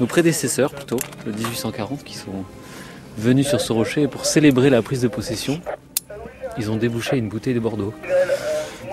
nos 0.00 0.06
prédécesseurs 0.06 0.72
plutôt, 0.72 0.98
de 1.26 1.32
1840, 1.32 2.04
qui 2.04 2.16
sont 2.16 2.44
venus 3.16 3.48
sur 3.48 3.60
ce 3.60 3.72
rocher 3.72 4.02
et 4.02 4.08
pour 4.08 4.26
célébrer 4.26 4.70
la 4.70 4.82
prise 4.82 5.00
de 5.00 5.08
possession. 5.08 5.60
Ils 6.58 6.70
ont 6.70 6.76
débouché 6.76 7.16
une 7.16 7.28
bouteille 7.28 7.54
de 7.54 7.60
Bordeaux. 7.60 7.94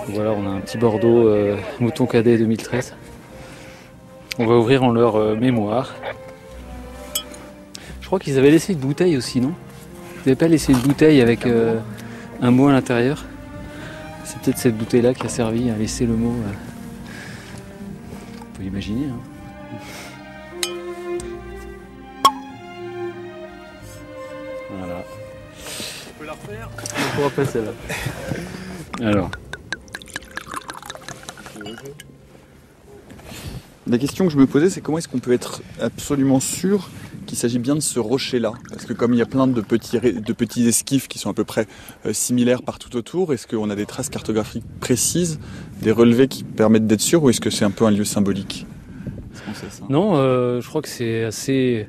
Voilà, 0.10 0.32
on 0.32 0.46
a 0.48 0.50
un 0.52 0.60
petit 0.62 0.78
Bordeaux 0.78 1.28
euh, 1.28 1.58
Mouton 1.80 2.06
Cadet 2.06 2.38
2013. 2.38 2.94
On 4.40 4.46
va 4.46 4.56
ouvrir 4.56 4.84
en 4.84 4.92
leur 4.92 5.16
euh, 5.16 5.36
mémoire. 5.36 5.96
Je 8.02 8.06
crois 8.06 8.20
qu'ils 8.20 8.38
avaient 8.38 8.52
laissé 8.52 8.74
une 8.74 8.80
bouteille 8.80 9.18
aussi, 9.18 9.42
non? 9.42 9.54
Ils 10.16 10.20
n'avaient 10.30 10.36
pas 10.36 10.48
laissé 10.48 10.72
une 10.74 10.80
bouteille 10.80 11.22
avec 11.22 11.46
euh, 11.46 11.80
un 12.42 12.52
mot 12.52 12.68
à 12.68 12.72
l'intérieur? 12.72 13.26
C'est 14.24 14.40
peut-être 14.40 14.58
cette 14.58 14.78
bouteille-là 14.78 15.14
qui 15.14 15.26
a 15.26 15.30
servi 15.30 15.70
à 15.70 15.76
laisser 15.76 16.06
le 16.06 16.14
mot. 16.14 16.34
euh. 16.34 16.52
On 18.42 18.58
peut 18.58 18.64
imaginer. 18.64 19.08
hein. 19.08 19.80
Voilà. 24.78 25.04
On 26.10 26.20
peut 26.20 26.26
la 26.26 26.32
refaire 26.34 26.70
On 26.76 27.16
pourra 27.16 27.30
pas 27.32 27.46
celle-là. 27.46 27.72
Alors. 29.06 29.32
La 33.90 33.98
question 33.98 34.26
que 34.26 34.34
je 34.34 34.38
me 34.38 34.48
posais, 34.48 34.70
c'est 34.70 34.82
comment 34.82 34.98
est-ce 34.98 35.08
qu'on 35.08 35.20
peut 35.20 35.32
être 35.32 35.62
absolument 35.80 36.42
sûr 36.42 36.90
qu'il 37.26 37.38
s'agit 37.38 37.58
bien 37.58 37.74
de 37.74 37.80
ce 37.80 38.00
rocher-là? 38.00 38.52
Parce 38.70 38.86
que 38.86 38.92
comme 38.92 39.14
il 39.14 39.18
y 39.18 39.22
a 39.22 39.26
plein 39.26 39.48
de 39.48 39.62
petits, 39.62 39.98
de 39.98 40.34
petits 40.34 40.68
esquifs 40.68 41.08
qui 41.08 41.20
sont 41.20 41.30
à 41.30 41.34
peu 41.34 41.46
près 41.46 41.68
euh, 42.06 42.12
similaires 42.12 42.64
partout 42.64 42.94
autour, 42.98 43.32
est-ce 43.32 43.48
qu'on 43.48 43.70
a 43.70 43.76
des 43.76 43.86
traces 43.86 44.10
cartographiques 44.10 44.66
précises, 44.82 45.40
des 45.82 45.92
relevés 45.94 46.28
qui 46.28 46.44
permettent 46.44 46.86
d'être 46.86 47.02
sûr, 47.02 47.24
ou 47.24 47.30
est-ce 47.30 47.40
que 47.40 47.50
c'est 47.50 47.64
un 47.64 47.72
peu 47.72 47.86
un 47.86 47.92
lieu 47.92 48.04
symbolique? 48.04 48.66
Non, 49.90 50.18
euh, 50.18 50.60
je 50.60 50.68
crois 50.68 50.82
que 50.82 50.90
c'est 50.90 51.24
assez 51.24 51.88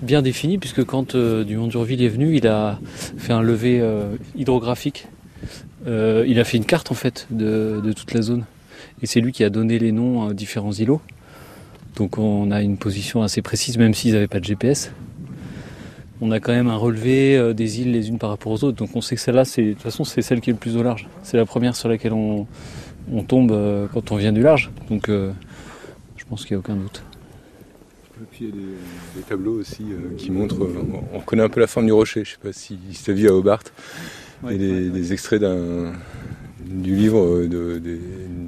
bien 0.00 0.22
défini 0.22 0.56
puisque 0.56 0.82
quand 0.84 1.14
euh, 1.14 1.44
Dumont 1.44 1.66
d'Urville 1.66 2.02
est 2.02 2.08
venu, 2.08 2.36
il 2.38 2.46
a 2.46 2.78
fait 3.18 3.34
un 3.34 3.42
levé 3.42 3.82
hydrographique. 4.34 5.08
Il 5.86 6.40
a 6.40 6.44
fait 6.44 6.56
une 6.56 6.64
carte 6.64 6.90
en 6.90 6.94
fait 6.94 7.26
de, 7.30 7.82
de 7.84 7.92
toute 7.92 8.14
la 8.14 8.22
zone 8.22 8.46
et 9.02 9.06
c'est 9.06 9.20
lui 9.20 9.32
qui 9.32 9.44
a 9.44 9.50
donné 9.50 9.78
les 9.78 9.92
noms 9.92 10.28
à 10.28 10.32
différents 10.32 10.72
îlots. 10.72 11.02
Donc 11.96 12.18
on 12.18 12.50
a 12.50 12.60
une 12.62 12.76
position 12.76 13.22
assez 13.22 13.40
précise 13.42 13.78
même 13.78 13.94
s'ils 13.94 14.12
n'avaient 14.14 14.26
pas 14.28 14.40
de 14.40 14.44
GPS. 14.44 14.90
On 16.20 16.30
a 16.30 16.40
quand 16.40 16.52
même 16.52 16.68
un 16.68 16.76
relevé 16.76 17.36
euh, 17.36 17.52
des 17.54 17.80
îles 17.80 17.92
les 17.92 18.08
unes 18.08 18.18
par 18.18 18.30
rapport 18.30 18.52
aux 18.52 18.64
autres. 18.64 18.76
Donc 18.78 18.90
on 18.94 19.00
sait 19.00 19.14
que 19.16 19.20
celle-là, 19.20 19.44
c'est, 19.44 19.62
de 19.62 19.72
toute 19.72 19.82
façon, 19.82 20.04
c'est 20.04 20.22
celle 20.22 20.40
qui 20.40 20.50
est 20.50 20.52
le 20.52 20.58
plus 20.58 20.76
au 20.76 20.82
large. 20.82 21.06
C'est 21.22 21.36
la 21.36 21.44
première 21.44 21.76
sur 21.76 21.88
laquelle 21.88 22.12
on, 22.12 22.46
on 23.12 23.22
tombe 23.22 23.52
euh, 23.52 23.86
quand 23.92 24.10
on 24.12 24.16
vient 24.16 24.32
du 24.32 24.42
large. 24.42 24.70
Donc 24.88 25.08
euh, 25.08 25.32
je 26.16 26.24
pense 26.24 26.44
qu'il 26.46 26.56
n'y 26.56 26.58
a 26.58 26.60
aucun 26.60 26.76
doute. 26.76 27.02
Et 28.22 28.26
puis 28.30 28.44
il 28.44 28.46
y 28.46 28.52
a 28.52 28.54
des, 28.54 28.60
des 29.16 29.22
tableaux 29.28 29.58
aussi 29.60 29.82
euh, 29.90 30.14
qui 30.16 30.30
montrent, 30.30 30.64
euh, 30.64 30.82
on 31.12 31.18
reconnaît 31.18 31.42
un 31.42 31.48
peu 31.48 31.60
la 31.60 31.66
forme 31.66 31.86
du 31.86 31.92
rocher, 31.92 32.24
je 32.24 32.30
sais 32.30 32.36
pas 32.42 32.52
si 32.52 32.78
as 33.08 33.12
vu 33.12 33.28
à 33.28 33.34
Hobart, 33.34 33.60
il 34.44 34.52
y 34.52 34.54
a 34.54 34.58
des, 34.58 34.90
des 34.90 35.12
extraits 35.12 35.42
du 36.64 36.94
livre 36.94 37.42
de- 37.44 37.78
des, 37.78 37.98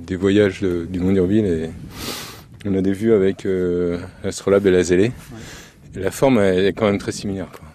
des 0.07 0.17
voyages 0.17 0.61
de- 0.61 0.87
du 0.89 1.01
Mont 1.01 1.13
d'Urville 1.13 1.45
et 1.47 1.71
on 2.69 2.75
a 2.77 2.83
des 2.83 2.93
vues 2.93 3.13
avec 3.13 3.47
euh, 3.47 3.99
l'astrolabe 4.25 4.67
et 4.67 4.71
la 4.71 4.83
zélée. 4.83 5.13
Et 5.95 6.01
la 6.01 6.11
forme 6.11 6.39
elle 6.39 6.67
est 6.67 6.73
quand 6.73 6.87
même 6.87 6.99
très 6.99 7.13
similaire. 7.13 7.49
quoi. 7.51 7.69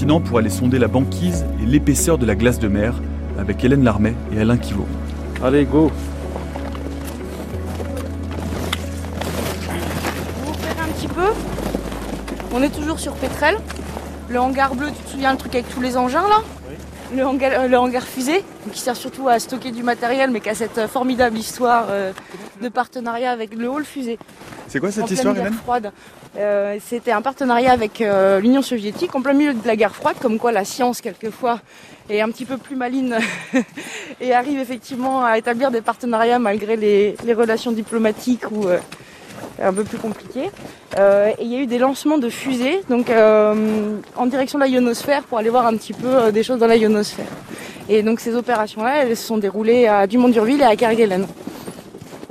Continent 0.00 0.20
pour 0.22 0.38
aller 0.38 0.48
sonder 0.48 0.78
la 0.78 0.88
banquise 0.88 1.44
et 1.62 1.66
l'épaisseur 1.66 2.16
de 2.16 2.24
la 2.24 2.34
glace 2.34 2.58
de 2.58 2.68
mer 2.68 2.94
avec 3.38 3.62
Hélène 3.62 3.84
Larmet 3.84 4.14
et 4.32 4.40
Alain 4.40 4.56
Kivot. 4.56 4.86
Allez, 5.44 5.66
go 5.66 5.92
Pour 10.42 10.54
vous 10.54 10.58
faire 10.58 10.82
un 10.82 10.88
petit 10.88 11.06
peu, 11.06 11.26
on 12.54 12.62
est 12.62 12.70
toujours 12.70 12.98
sur 12.98 13.12
Pétrel. 13.12 13.58
Le 14.30 14.40
hangar 14.40 14.74
bleu, 14.74 14.86
tu 14.86 15.02
te 15.02 15.10
souviens 15.10 15.32
le 15.32 15.36
truc 15.36 15.54
avec 15.54 15.68
tous 15.68 15.82
les 15.82 15.98
engins 15.98 16.26
là 16.30 16.42
le, 17.14 17.26
hangar, 17.26 17.52
euh, 17.52 17.68
le 17.68 17.76
hangar 17.76 18.02
fusée, 18.02 18.42
qui 18.72 18.80
sert 18.80 18.96
surtout 18.96 19.28
à 19.28 19.38
stocker 19.38 19.70
du 19.70 19.82
matériel, 19.82 20.30
mais 20.30 20.40
qui 20.40 20.48
a 20.48 20.54
cette 20.54 20.78
euh, 20.78 20.88
formidable 20.88 21.36
histoire 21.36 21.88
euh, 21.90 22.12
de 22.62 22.68
partenariat 22.70 23.32
avec 23.32 23.54
le 23.54 23.68
hall 23.68 23.84
fusée. 23.84 24.18
C'est 24.70 24.78
quoi 24.78 24.92
cette 24.92 25.10
histoire, 25.10 25.36
Hélène 25.36 25.52
froide. 25.52 25.90
Euh, 26.38 26.78
C'était 26.86 27.10
un 27.10 27.22
partenariat 27.22 27.72
avec 27.72 28.00
euh, 28.00 28.38
l'Union 28.38 28.62
soviétique 28.62 29.12
en 29.16 29.20
plein 29.20 29.32
milieu 29.32 29.52
de 29.52 29.66
la 29.66 29.74
guerre 29.74 29.94
froide, 29.94 30.14
comme 30.22 30.38
quoi 30.38 30.52
la 30.52 30.64
science, 30.64 31.00
quelquefois, 31.00 31.58
est 32.08 32.20
un 32.20 32.28
petit 32.28 32.44
peu 32.44 32.56
plus 32.56 32.76
maline 32.76 33.16
et 34.20 34.32
arrive 34.32 34.60
effectivement 34.60 35.24
à 35.24 35.38
établir 35.38 35.72
des 35.72 35.80
partenariats 35.80 36.38
malgré 36.38 36.76
les, 36.76 37.16
les 37.24 37.34
relations 37.34 37.72
diplomatiques 37.72 38.48
ou 38.52 38.68
euh, 38.68 38.78
un 39.60 39.72
peu 39.72 39.82
plus 39.82 39.98
compliquées. 39.98 40.50
Euh, 40.98 41.30
et 41.38 41.44
il 41.44 41.52
y 41.52 41.56
a 41.56 41.58
eu 41.58 41.66
des 41.66 41.78
lancements 41.78 42.18
de 42.18 42.28
fusées 42.28 42.80
donc, 42.88 43.10
euh, 43.10 43.96
en 44.16 44.26
direction 44.26 44.58
de 44.58 44.64
la 44.64 44.70
ionosphère 44.70 45.22
pour 45.24 45.38
aller 45.38 45.50
voir 45.50 45.66
un 45.66 45.76
petit 45.76 45.92
peu 45.92 46.08
euh, 46.08 46.30
des 46.30 46.42
choses 46.42 46.58
dans 46.58 46.66
la 46.66 46.76
ionosphère. 46.76 47.26
Et 47.88 48.02
donc 48.02 48.20
ces 48.20 48.34
opérations-là, 48.36 49.02
elles 49.02 49.16
se 49.16 49.26
sont 49.26 49.38
déroulées 49.38 49.86
à 49.86 50.06
Dumont-Durville 50.06 50.60
et 50.60 50.64
à 50.64 50.76
Kerguelen. 50.76 51.26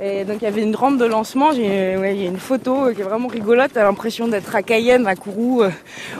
Donc 0.00 0.38
il 0.40 0.44
y 0.44 0.46
avait 0.46 0.62
une 0.62 0.74
rampe 0.74 0.96
de 0.96 1.04
lancement, 1.04 1.50
il 1.50 1.60
y 1.60 1.66
a 1.66 2.08
une 2.08 2.38
photo 2.38 2.86
euh, 2.86 2.94
qui 2.94 3.02
est 3.02 3.04
vraiment 3.04 3.28
rigolote, 3.28 3.72
t'as 3.74 3.82
l'impression 3.82 4.28
d'être 4.28 4.56
à 4.56 4.62
Cayenne, 4.62 5.06
à 5.06 5.14
Kourou, 5.14 5.60
euh, 5.60 5.70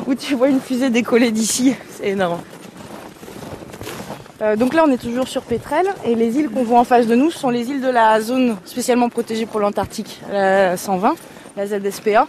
où 0.06 0.14
tu 0.14 0.34
vois 0.34 0.50
une 0.50 0.60
fusée 0.60 0.90
décoller 0.90 1.30
d'ici, 1.30 1.74
c'est 1.88 2.08
énorme. 2.08 2.40
Euh, 4.42 4.54
donc 4.54 4.74
là 4.74 4.84
on 4.86 4.92
est 4.92 5.00
toujours 5.00 5.28
sur 5.28 5.40
Pétrel 5.40 5.86
et 6.04 6.14
les 6.14 6.38
îles 6.38 6.50
qu'on 6.50 6.62
voit 6.62 6.78
en 6.78 6.84
face 6.84 7.06
de 7.06 7.14
nous 7.14 7.30
sont 7.30 7.48
les 7.48 7.70
îles 7.70 7.80
de 7.80 7.88
la 7.88 8.20
zone 8.20 8.58
spécialement 8.66 9.08
protégée 9.08 9.46
pour 9.46 9.60
l'Antarctique, 9.60 10.20
la 10.30 10.76
120, 10.76 11.14
la 11.56 11.66
ZSPA. 11.66 12.28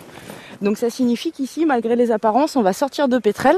Donc 0.62 0.78
ça 0.78 0.90
signifie 0.90 1.34
qu'ici, 1.34 1.66
malgré 1.66 1.98
les 1.98 2.12
apparences, 2.12 2.56
on 2.56 2.62
va 2.62 2.72
sortir 2.72 3.10
de 3.10 3.18
Pétrel 3.18 3.58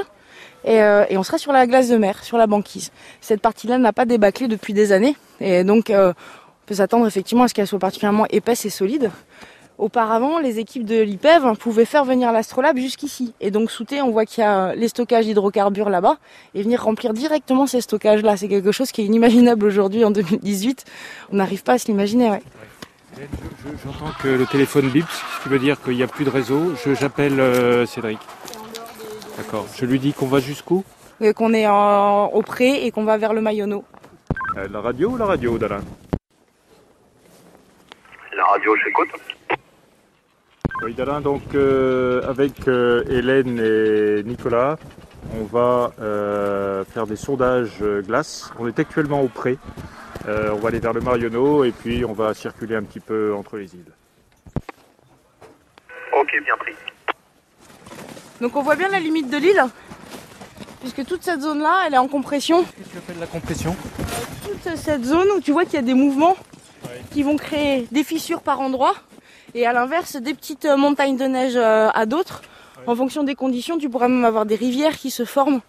et, 0.66 0.82
on 1.16 1.24
sera 1.24 1.38
sur 1.38 1.52
la 1.52 1.68
glace 1.68 1.90
de 1.90 1.98
mer, 1.98 2.24
sur 2.24 2.38
la 2.38 2.48
banquise. 2.48 2.92
Cette 3.22 3.42
partie-là 3.42 3.78
n'a 3.78 3.94
pas 3.94 4.06
débâclé 4.06 4.48
depuis 4.48 4.74
des 4.74 4.94
années 4.94 5.16
on 6.64 6.68
peut 6.68 6.76
s'attendre 6.76 7.06
effectivement 7.06 7.44
à 7.44 7.48
ce 7.50 7.54
qu'elle 7.54 7.68
soit 7.68 7.80
particulièrement 7.80 8.26
épaisse 8.30 8.64
et 8.66 8.70
solide. 8.70 9.12
Auparavant, 9.78 10.40
les 10.40 10.60
équipes 10.60 10.86
de 10.86 11.02
l'IPEV 11.02 11.58
pouvaient 11.60 11.84
faire 11.84 12.06
venir 12.06 12.32
l'astrolabe 12.32 12.78
jusqu'ici. 12.78 13.34
Et 13.42 13.52
donc, 13.52 13.70
sous 13.72 13.86
on 14.02 14.12
voit 14.12 14.26
qu'il 14.26 14.44
y 14.44 14.48
a 14.48 14.74
les 14.76 14.88
stockages 14.88 15.26
d'hydrocarbures 15.26 15.90
là-bas 15.90 16.18
et 16.54 16.62
venir 16.64 16.82
remplir 16.84 17.12
directement 17.14 17.66
ces 17.68 17.82
stockages-là. 17.82 18.38
C'est 18.38 18.48
quelque 18.48 18.72
chose 18.72 18.92
qui 18.92 19.02
est 19.02 19.06
inimaginable 19.06 19.66
aujourd'hui 19.66 20.06
en 20.06 20.12
2018. 20.12 20.86
On 21.32 21.38
n'arrive 21.38 21.64
pas 21.64 21.74
à 21.74 21.78
se 21.80 21.88
l'imaginer, 21.88 22.30
ouais. 22.30 22.44
J'entends 23.84 24.12
que 24.22 24.28
le 24.30 24.46
téléphone 24.46 24.90
bip, 24.90 25.06
ce 25.10 25.44
qui 25.44 25.50
veut 25.50 25.60
dire 25.60 25.82
qu'il 25.84 25.96
n'y 25.96 26.04
a 26.04 26.08
plus 26.08 26.24
de 26.26 26.30
réseau. 26.30 26.74
Je- 26.86 26.94
J'appelle 26.94 27.40
euh, 27.40 27.86
Cédric. 27.86 28.20
D'accord. 29.38 29.66
Je 29.76 29.86
lui 29.86 30.00
dis 30.00 30.14
qu'on 30.14 30.28
va 30.28 30.40
jusqu'où? 30.40 30.84
Et 31.20 31.34
Qu'on 31.34 31.54
est 31.54 31.68
en- 31.68 32.28
au 32.28 32.42
pré 32.42 32.86
et 32.86 32.92
qu'on 32.92 33.04
va 33.04 33.18
vers 33.18 33.34
le 33.34 33.42
Mayonneau. 33.42 33.84
Euh, 34.58 34.68
La 34.72 34.82
radio 34.82 35.10
ou 35.10 35.18
la 35.18 35.26
radio, 35.26 35.58
Dalin? 35.58 35.82
La 38.36 38.46
radio, 38.46 38.76
j'écoute. 38.84 39.10
Oui, 40.84 40.94
Dalin, 40.96 41.22
donc 41.22 41.44
euh, 41.54 42.28
avec 42.28 42.68
euh, 42.68 43.04
Hélène 43.08 43.60
et 43.60 44.24
Nicolas, 44.24 44.78
on 45.40 45.44
va 45.44 45.92
euh, 46.02 46.84
faire 46.86 47.06
des 47.06 47.16
sondages 47.16 47.84
glace. 48.08 48.52
On 48.58 48.68
est 48.68 48.80
actuellement 48.80 49.22
au 49.22 49.28
pré. 49.28 49.58
Euh, 50.28 50.52
on 50.52 50.58
va 50.58 50.70
aller 50.70 50.80
vers 50.80 50.94
le 50.94 51.02
Marionneau 51.02 51.64
et 51.64 51.72
puis 51.72 52.04
on 52.06 52.14
va 52.14 52.34
circuler 52.34 52.76
un 52.76 52.84
petit 52.84 53.00
peu 53.00 53.36
entre 53.36 53.58
les 53.58 53.76
îles. 53.76 53.92
Ok, 56.20 56.32
bien 56.44 56.58
pris. 56.58 56.74
Donc, 58.42 58.56
on 58.56 58.64
voit 58.64 58.76
bien 58.76 58.90
la 58.90 59.00
limite 59.00 59.30
de 59.30 59.38
l'île, 59.38 59.64
puisque 60.80 61.06
toute 61.06 61.24
cette 61.24 61.42
zone-là, 61.42 61.84
elle 61.86 61.94
est 61.94 61.98
en 61.98 62.08
compression. 62.08 62.64
Qu'est-ce 62.64 62.88
que 62.88 62.92
tu 62.92 62.98
appelles 62.98 63.20
la 63.20 63.28
compression? 63.28 63.76
Toute 64.44 64.76
cette 64.76 65.04
zone 65.04 65.28
où 65.38 65.40
tu 65.40 65.52
vois 65.52 65.66
qu'il 65.66 65.76
y 65.76 65.78
a 65.78 65.82
des 65.82 65.94
mouvements 65.94 66.36
qui 67.14 67.24
vont 67.24 67.38
créer 67.38 67.88
des 67.92 68.04
fissures 68.04 68.42
par 68.42 68.60
endroits 68.60 68.96
et 69.54 69.68
à 69.68 69.74
l'inverse 69.74 70.16
des 70.16 70.34
petites 70.34 70.66
euh, 70.66 70.78
montagnes 70.78 71.16
de 71.16 71.26
neige 71.26 71.54
euh, 71.56 71.90
à 71.94 72.06
d'autres. 72.06 72.42
En 72.88 72.96
fonction 72.96 73.24
des 73.24 73.36
conditions, 73.36 73.78
tu 73.78 73.88
pourras 73.88 74.08
même 74.08 74.26
avoir 74.26 74.46
des 74.46 74.56
rivières 74.56 74.98
qui 74.98 75.12
se 75.12 75.24
forment. 75.24 75.62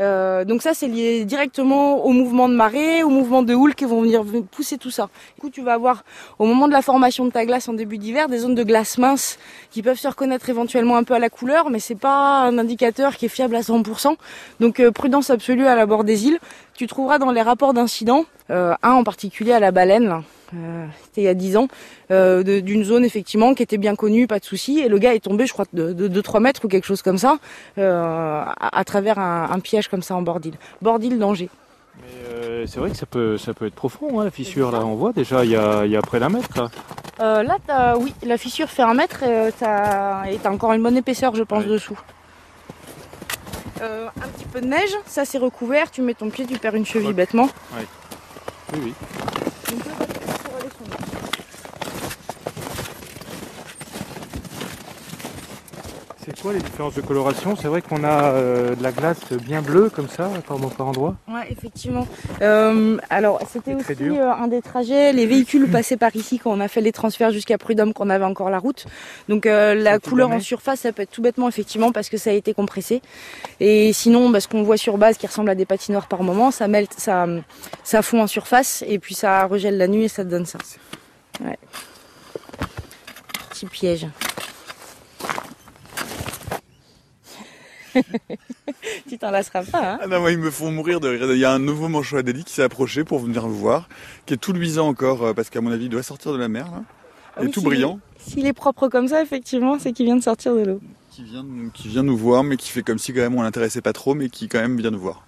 Euh, 0.00 0.44
donc 0.44 0.62
ça, 0.62 0.74
c'est 0.74 0.88
lié 0.88 1.24
directement 1.24 2.04
au 2.04 2.10
mouvement 2.10 2.48
de 2.48 2.54
marée, 2.54 3.02
au 3.02 3.10
mouvement 3.10 3.42
de 3.42 3.54
houle 3.54 3.74
qui 3.74 3.84
vont 3.84 4.02
venir 4.02 4.22
pousser 4.50 4.78
tout 4.78 4.90
ça. 4.90 5.08
Du 5.36 5.40
coup, 5.40 5.50
tu 5.50 5.62
vas 5.62 5.74
avoir 5.74 6.04
au 6.38 6.46
moment 6.46 6.66
de 6.66 6.72
la 6.72 6.82
formation 6.82 7.24
de 7.26 7.30
ta 7.30 7.44
glace 7.44 7.68
en 7.68 7.74
début 7.74 7.98
d'hiver 7.98 8.28
des 8.28 8.38
zones 8.38 8.54
de 8.54 8.62
glace 8.62 8.98
mince 8.98 9.38
qui 9.70 9.82
peuvent 9.82 9.98
se 9.98 10.08
reconnaître 10.08 10.48
éventuellement 10.48 10.96
un 10.96 11.04
peu 11.04 11.14
à 11.14 11.18
la 11.18 11.30
couleur, 11.30 11.70
mais 11.70 11.78
c'est 11.78 11.94
pas 11.94 12.40
un 12.40 12.58
indicateur 12.58 13.16
qui 13.16 13.26
est 13.26 13.30
fiable 13.30 13.56
à 13.56 13.60
100%. 13.60 14.16
Donc 14.60 14.80
euh, 14.80 14.90
prudence 14.90 15.30
absolue 15.30 15.66
à 15.66 15.76
la 15.76 15.86
bord 15.86 16.04
des 16.04 16.26
îles. 16.26 16.38
Tu 16.74 16.86
trouveras 16.86 17.18
dans 17.18 17.30
les 17.30 17.42
rapports 17.42 17.74
d'incidents, 17.74 18.24
euh, 18.50 18.74
un 18.82 18.92
en 18.92 19.04
particulier 19.04 19.52
à 19.52 19.60
la 19.60 19.72
baleine, 19.72 20.08
là, 20.08 20.22
c'était 21.04 21.22
il 21.22 21.24
y 21.24 21.28
a 21.28 21.34
10 21.34 21.56
ans, 21.56 21.68
euh, 22.10 22.42
de- 22.42 22.60
d'une 22.60 22.84
zone 22.84 23.04
effectivement 23.04 23.54
qui 23.54 23.62
était 23.62 23.78
bien 23.78 23.94
connue, 23.96 24.26
pas 24.26 24.38
de 24.38 24.44
souci, 24.44 24.80
et 24.80 24.88
le 24.88 24.98
gars 24.98 25.14
est 25.14 25.20
tombé, 25.24 25.46
je 25.46 25.52
crois, 25.52 25.64
de, 25.72 25.92
de, 25.92 26.20
3 26.20 26.40
mètres 26.40 26.64
ou 26.64 26.68
quelque 26.68 26.86
chose 26.86 27.02
comme 27.02 27.18
ça, 27.18 27.38
euh, 27.78 28.42
à, 28.44 28.78
à 28.78 28.84
travers 28.84 29.18
un, 29.18 29.48
un 29.50 29.60
piège 29.60 29.88
comme 29.88 30.02
ça 30.02 30.14
en 30.14 30.22
bord 30.22 30.40
d'île. 30.40 30.56
Bord 30.80 30.98
d'île 30.98 31.18
danger. 31.18 31.48
Euh, 32.30 32.64
C'est 32.66 32.80
vrai 32.80 32.90
que 32.90 32.96
ça 32.96 33.06
peut, 33.06 33.36
ça 33.38 33.52
peut 33.54 33.66
être 33.66 33.74
profond, 33.74 34.20
hein, 34.20 34.24
la 34.24 34.30
fissure. 34.30 34.70
Là, 34.72 34.80
on 34.84 34.94
voit 34.94 35.12
déjà, 35.12 35.44
il 35.44 35.50
y 35.50 35.56
a, 35.56 35.84
il 35.84 35.90
y 35.90 35.96
a 35.96 36.02
près 36.02 36.20
d'un 36.20 36.30
mètre. 36.30 36.48
Là. 36.56 36.70
Euh, 37.20 37.42
là, 37.42 37.58
t'as- 37.66 37.96
oui, 37.96 38.14
la 38.24 38.38
fissure 38.38 38.68
fait 38.68 38.82
un 38.82 38.94
mètre 38.94 39.22
et 39.22 39.26
euh, 39.28 39.50
t'as 39.58 40.24
et 40.30 40.36
t'as 40.38 40.50
encore 40.50 40.72
une 40.72 40.82
bonne 40.82 40.96
épaisseur, 40.96 41.34
je 41.34 41.42
pense, 41.42 41.64
dessous. 41.66 41.98
Euh, 43.82 44.06
un 44.16 44.28
petit 44.28 44.44
peu 44.46 44.60
de 44.60 44.66
neige, 44.66 44.90
ça 45.06 45.24
c'est 45.24 45.38
recouvert, 45.38 45.90
tu 45.90 46.02
mets 46.02 46.14
ton 46.14 46.30
pied, 46.30 46.46
tu 46.46 46.56
perds 46.58 46.76
une 46.76 46.86
cheville 46.86 47.12
bêtement. 47.12 47.48
Ouais. 47.76 47.86
Oui, 48.74 48.80
oui. 48.84 48.94
Donc 49.70 49.84
là, 49.86 49.92
pour 50.44 50.56
aller 50.56 50.68
sonder. 50.78 50.96
C'est 56.24 56.40
quoi 56.40 56.52
les 56.52 56.60
différences 56.60 56.94
de 56.94 57.00
coloration? 57.00 57.56
C'est 57.56 57.66
vrai 57.66 57.82
qu'on 57.82 58.04
a 58.04 58.22
euh, 58.34 58.76
de 58.76 58.82
la 58.82 58.92
glace 58.92 59.32
bien 59.32 59.60
bleue 59.60 59.90
comme 59.90 60.08
ça, 60.08 60.30
par, 60.46 60.56
par 60.56 60.86
endroits. 60.86 61.16
Ouais, 61.26 61.50
effectivement. 61.50 62.06
Euh, 62.42 62.96
alors, 63.10 63.40
c'était 63.50 63.74
aussi 63.74 63.92
euh, 64.00 64.30
un 64.30 64.46
des 64.46 64.62
trajets. 64.62 65.12
Les 65.12 65.26
véhicules 65.26 65.68
passaient 65.72 65.96
par 65.96 66.14
ici 66.14 66.38
quand 66.38 66.52
on 66.52 66.60
a 66.60 66.68
fait 66.68 66.80
les 66.80 66.92
transferts 66.92 67.32
jusqu'à 67.32 67.58
Prud'homme, 67.58 67.92
qu'on 67.92 68.08
avait 68.08 68.24
encore 68.24 68.50
la 68.50 68.60
route. 68.60 68.86
Donc, 69.28 69.46
la 69.46 69.98
couleur 69.98 70.30
en 70.30 70.38
surface, 70.38 70.80
ça 70.80 70.92
peut 70.92 71.02
être 71.02 71.10
tout 71.10 71.22
bêtement, 71.22 71.48
effectivement, 71.48 71.90
parce 71.90 72.08
que 72.08 72.16
ça 72.16 72.30
a 72.30 72.34
été 72.34 72.54
compressé. 72.54 73.02
Et 73.58 73.92
sinon, 73.92 74.30
bah, 74.30 74.38
ce 74.38 74.46
qu'on 74.46 74.62
voit 74.62 74.76
sur 74.76 74.98
base, 74.98 75.16
qui 75.16 75.26
ressemble 75.26 75.50
à 75.50 75.56
des 75.56 75.66
patinoires 75.66 76.06
par 76.06 76.22
moment, 76.22 76.52
ça 76.52 76.68
mêle, 76.68 76.86
ça, 76.96 77.26
ça 77.82 78.00
fond 78.02 78.22
en 78.22 78.28
surface, 78.28 78.84
et 78.86 79.00
puis 79.00 79.16
ça 79.16 79.44
regèle 79.46 79.76
la 79.76 79.88
nuit 79.88 80.04
et 80.04 80.08
ça 80.08 80.22
donne 80.22 80.46
ça. 80.46 80.58
Ouais. 81.44 81.58
Petit 83.50 83.66
piège. 83.66 84.06
tu 89.08 89.18
t'en 89.18 89.30
lasseras 89.30 89.64
pas, 89.64 89.92
hein 89.92 89.98
Ah 90.02 90.06
non, 90.06 90.20
moi, 90.20 90.32
ils 90.32 90.38
me 90.38 90.50
font 90.50 90.70
mourir 90.70 91.00
de 91.00 91.08
rire. 91.08 91.32
Il 91.32 91.38
y 91.38 91.44
a 91.44 91.52
un 91.52 91.58
nouveau 91.58 91.88
manchot 91.88 92.18
à 92.18 92.22
Dédie 92.22 92.44
qui 92.44 92.52
s'est 92.52 92.62
approché 92.62 93.04
pour 93.04 93.18
venir 93.18 93.46
le 93.46 93.52
voir, 93.52 93.88
qui 94.26 94.34
est 94.34 94.38
tout 94.38 94.52
luisant 94.52 94.88
encore, 94.88 95.22
euh, 95.24 95.32
parce 95.34 95.50
qu'à 95.50 95.60
mon 95.60 95.70
avis, 95.72 95.84
il 95.84 95.90
doit 95.90 96.02
sortir 96.02 96.32
de 96.32 96.38
la 96.38 96.48
mer, 96.48 96.66
là. 96.66 96.82
Ah 97.36 97.40
Il 97.42 97.48
est 97.48 97.52
tout 97.52 97.62
brillant. 97.62 97.98
S'il 98.18 98.46
est 98.46 98.52
propre 98.52 98.88
comme 98.88 99.08
ça, 99.08 99.22
effectivement, 99.22 99.78
c'est 99.78 99.92
qu'il 99.92 100.06
vient 100.06 100.16
de 100.16 100.22
sortir 100.22 100.54
de 100.54 100.64
l'eau. 100.64 100.80
Qui 101.10 101.24
vient, 101.24 101.44
qui 101.72 101.88
vient 101.88 102.02
nous 102.02 102.16
voir, 102.16 102.44
mais 102.44 102.56
qui 102.56 102.70
fait 102.70 102.82
comme 102.82 102.98
si 102.98 103.12
quand 103.12 103.20
même 103.20 103.34
on 103.34 103.42
l'intéressait 103.42 103.80
pas 103.80 103.92
trop, 103.92 104.14
mais 104.14 104.28
qui 104.28 104.48
quand 104.48 104.60
même 104.60 104.76
vient 104.76 104.90
nous 104.90 105.00
voir. 105.00 105.26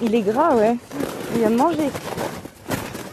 Il 0.00 0.14
est 0.14 0.22
gras, 0.22 0.54
ouais. 0.56 0.76
Il 1.34 1.40
vient 1.40 1.50
de 1.50 1.56
manger. 1.56 1.90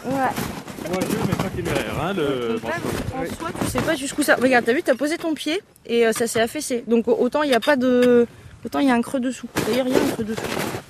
Ouais. 0.06 0.63
Mais 1.00 1.36
pas 1.36 1.50
téméraire, 1.50 1.96
hein, 2.02 2.14
le 2.14 2.54
Donc 2.54 2.64
là, 2.64 2.76
en 3.16 3.26
soi, 3.36 3.50
tu 3.60 3.68
sais 3.68 3.82
pas 3.82 3.96
jusqu'où 3.96 4.24
ça. 4.24 4.36
Regarde, 4.36 4.66
t'as 4.66 4.74
vu, 4.74 4.84
t'as 4.84 4.96
posé 4.96 5.18
ton 5.18 5.34
pied 5.34 5.62
et 5.86 6.06
euh, 6.06 6.12
ça 6.12 6.28
s'est 6.28 6.42
affaissé. 6.42 6.84
Donc 6.88 7.08
autant 7.08 7.44
il 7.44 7.50
n'y 7.50 7.56
a 7.56 7.60
pas 7.60 7.76
de. 7.76 8.28
Autant 8.66 8.80
il 8.80 8.88
y 8.88 8.92
a 8.92 8.94
un 8.94 9.02
creux 9.02 9.20
dessous. 9.20 9.48
D'ailleurs, 9.68 9.88
il 9.88 9.94
y 9.94 9.96
a 9.96 10.00
un 10.00 10.10
creux 10.12 10.24
dessous. 10.24 10.42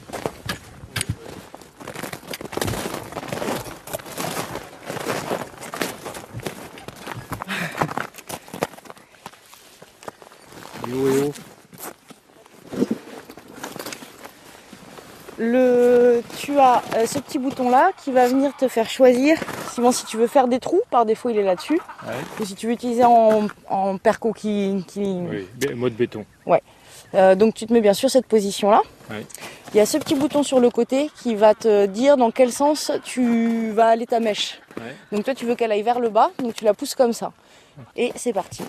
Le, 15.40 16.22
tu 16.38 16.58
as 16.60 16.84
euh, 16.96 17.06
ce 17.08 17.20
petit 17.20 17.40
bouton 17.40 17.70
là 17.70 17.92
qui 18.04 18.12
va 18.12 18.28
venir 18.28 18.56
te 18.56 18.68
faire 18.68 18.90
choisir 18.90 19.38
si 19.92 20.06
tu 20.06 20.18
veux 20.18 20.28
faire 20.28 20.48
des 20.48 20.60
trous, 20.60 20.82
par 20.90 21.06
défaut 21.06 21.30
il 21.30 21.38
est 21.38 21.44
là-dessus, 21.44 21.80
ou 22.40 22.46
si 22.46 22.56
tu 22.56 22.68
veux 22.68 22.74
utiliser 22.74 23.04
en, 23.04 23.48
en 23.70 23.98
perco 23.98 24.34
qui, 24.34 24.84
qui... 24.88 25.02
Oui, 25.02 25.48
mode 25.76 25.94
béton. 25.94 26.26
Ouais. 26.46 26.62
Euh, 27.16 27.36
donc 27.36 27.54
tu 27.54 27.66
te 27.68 27.74
mets 27.74 27.82
bien 27.82 27.94
sûr 27.94 28.10
cette 28.10 28.26
position 28.26 28.72
là. 28.72 28.82
Ouais. 29.12 29.26
Il 29.74 29.78
y 29.78 29.80
a 29.80 29.86
ce 29.86 29.98
petit 29.98 30.16
bouton 30.16 30.42
sur 30.42 30.60
le 30.60 30.70
côté 30.70 31.12
qui 31.22 31.36
va 31.36 31.54
te 31.54 31.86
dire 31.86 32.18
dans 32.18 32.32
quel 32.32 32.52
sens 32.52 32.92
tu 33.04 33.72
vas 33.72 33.88
aller 33.88 34.08
ta 34.08 34.20
mèche. 34.20 34.60
Ouais. 34.78 34.96
Donc 35.12 35.26
toi 35.26 35.36
tu 35.36 35.46
veux 35.46 35.56
qu'elle 35.56 35.72
aille 35.72 35.84
vers 35.84 36.00
le 36.00 36.10
bas, 36.10 36.32
donc 36.40 36.56
tu 36.56 36.64
la 36.64 36.74
pousses 36.74 36.96
comme 36.96 37.14
ça. 37.14 37.32
Et 37.96 38.12
c'est 38.16 38.34
parti. 38.34 38.64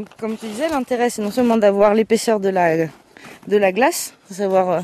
Donc 0.00 0.08
comme 0.18 0.38
tu 0.38 0.46
disais, 0.46 0.70
l'intérêt 0.70 1.10
c'est 1.10 1.20
non 1.20 1.30
seulement 1.30 1.58
d'avoir 1.58 1.92
l'épaisseur 1.92 2.40
de 2.40 2.48
la, 2.48 2.86
de 2.86 3.56
la 3.58 3.70
glace, 3.70 4.14
savoir, 4.30 4.70
euh, 4.70 4.80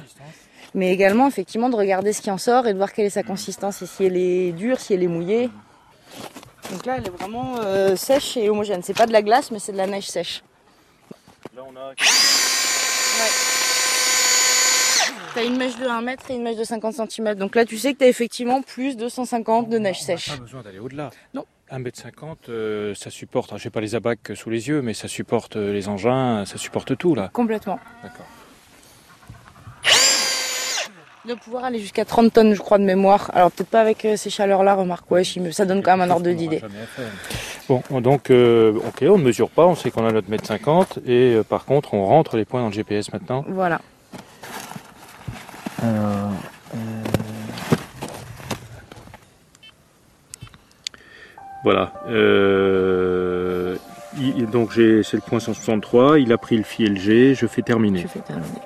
mais 0.74 0.92
également 0.92 1.26
effectivement 1.26 1.70
de 1.70 1.74
regarder 1.74 2.12
ce 2.12 2.20
qui 2.20 2.30
en 2.30 2.36
sort 2.36 2.66
et 2.66 2.74
de 2.74 2.76
voir 2.76 2.92
quelle 2.92 3.06
est 3.06 3.10
sa 3.10 3.22
consistance 3.22 3.80
et 3.80 3.86
si 3.86 4.04
elle 4.04 4.18
est 4.18 4.52
dure, 4.52 4.78
si 4.78 4.92
elle 4.92 5.02
est 5.02 5.08
mouillée. 5.08 5.48
Donc 6.70 6.84
là 6.84 6.98
elle 6.98 7.06
est 7.06 7.16
vraiment 7.16 7.54
euh, 7.60 7.96
sèche 7.96 8.36
et 8.36 8.50
homogène. 8.50 8.82
C'est 8.82 8.92
pas 8.92 9.06
de 9.06 9.12
la 9.12 9.22
glace 9.22 9.50
mais 9.50 9.58
c'est 9.58 9.72
de 9.72 9.78
la 9.78 9.86
neige 9.86 10.06
sèche. 10.06 10.42
Là, 11.56 11.62
on 11.66 11.74
a. 11.74 11.94
T'as 15.34 15.44
une 15.44 15.56
mèche 15.56 15.78
de 15.78 15.86
1 15.86 16.02
mètre 16.02 16.30
et 16.30 16.34
une 16.34 16.42
mèche 16.42 16.58
de 16.58 16.64
50 16.64 17.08
cm. 17.10 17.36
Donc 17.36 17.54
là 17.56 17.64
tu 17.64 17.78
sais 17.78 17.94
que 17.94 18.00
t'as 18.00 18.08
effectivement 18.08 18.60
plus 18.60 18.98
de 18.98 19.08
150 19.08 19.70
de 19.70 19.78
neige 19.78 20.02
sèche. 20.02 20.28
Pas 20.28 20.36
besoin 20.36 20.60
d'aller 20.62 20.78
au-delà. 20.78 21.08
Non. 21.32 21.46
1m50, 21.70 22.36
euh, 22.48 22.94
ça 22.94 23.10
supporte, 23.10 23.56
je 23.56 23.64
n'ai 23.64 23.70
pas 23.70 23.80
les 23.80 23.94
abacs 23.94 24.32
sous 24.34 24.50
les 24.50 24.68
yeux, 24.68 24.82
mais 24.82 24.94
ça 24.94 25.08
supporte 25.08 25.56
euh, 25.56 25.72
les 25.72 25.88
engins, 25.88 26.44
ça 26.44 26.58
supporte 26.58 26.96
tout 26.96 27.14
là. 27.14 27.30
Complètement. 27.32 27.78
D'accord. 28.02 28.26
De 31.26 31.34
pouvoir 31.34 31.64
aller 31.64 31.80
jusqu'à 31.80 32.04
30 32.04 32.32
tonnes, 32.32 32.54
je 32.54 32.60
crois, 32.60 32.78
de 32.78 32.84
mémoire. 32.84 33.32
Alors 33.34 33.50
peut-être 33.50 33.70
pas 33.70 33.80
avec 33.80 34.04
euh, 34.04 34.16
ces 34.16 34.30
chaleurs-là, 34.30 34.74
remarque, 34.74 35.10
ouais, 35.10 35.22
mais 35.40 35.50
ça 35.50 35.64
donne 35.64 35.82
quand 35.82 35.96
même 35.96 36.08
un 36.08 36.12
ordre 36.12 36.30
d'idée. 36.30 36.62
Bon, 37.68 37.82
donc, 38.00 38.30
euh, 38.30 38.78
ok, 38.86 39.02
on 39.02 39.18
ne 39.18 39.24
mesure 39.24 39.50
pas, 39.50 39.66
on 39.66 39.74
sait 39.74 39.90
qu'on 39.90 40.06
a 40.06 40.12
notre 40.12 40.30
mètre 40.30 40.46
50, 40.46 41.00
et 41.04 41.34
euh, 41.34 41.42
par 41.42 41.64
contre, 41.64 41.94
on 41.94 42.06
rentre 42.06 42.36
les 42.36 42.44
points 42.44 42.60
dans 42.60 42.68
le 42.68 42.72
GPS 42.72 43.12
maintenant. 43.12 43.44
Voilà. 43.48 43.80
Alors, 45.82 46.30
Voilà. 51.64 51.90
euh, 52.08 53.76
il- 54.18 54.46
donc 54.46 54.70
j'ai, 54.72 55.02
c'est 55.02 55.16
le 55.16 55.22
point 55.22 55.40
163. 55.40 56.18
Il 56.18 56.32
a 56.32 56.38
pris 56.38 56.56
le 56.56 56.62
fil 56.62 56.98
G. 56.98 57.34
Je 57.34 57.46
fais 57.46 57.62
terminer. 57.62 58.00
Je 58.00 58.08
fais 58.08 58.20
terminer. 58.20 58.60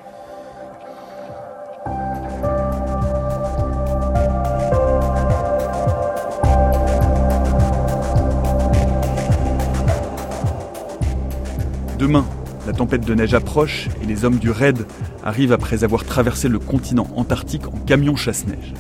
Demain, 11.99 12.25
la 12.67 12.73
tempête 12.73 13.05
de 13.05 13.15
neige 13.15 13.35
approche 13.35 13.89
et 14.03 14.07
les 14.07 14.25
hommes 14.25 14.39
du 14.39 14.51
raid 14.51 14.87
arrivent 15.23 15.53
après 15.53 15.85
avoir 15.85 16.05
traversé 16.05 16.49
le 16.49 16.59
continent 16.59 17.07
antarctique 17.17 17.67
en 17.69 17.79
camion 17.87 18.17
chasse-neige. 18.17 18.73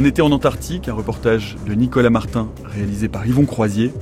Un 0.00 0.04
été 0.04 0.22
en 0.22 0.32
Antarctique, 0.32 0.88
un 0.88 0.94
reportage 0.94 1.58
de 1.66 1.74
Nicolas 1.74 2.08
Martin 2.08 2.48
réalisé 2.64 3.06
par 3.06 3.26
Yvon 3.26 3.44
Croisier, 3.44 3.92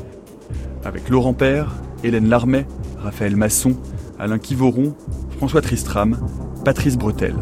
avec 0.85 1.09
Laurent 1.09 1.35
Père, 1.35 1.75
Hélène 2.05 2.29
Larmet, 2.29 2.69
Raphaël 2.99 3.35
Masson, 3.35 3.75
Alain 4.17 4.39
Kivoron, 4.39 4.95
François 5.39 5.61
Tristram, 5.61 6.17
Patrice 6.65 6.97
Bretel. 6.97 7.35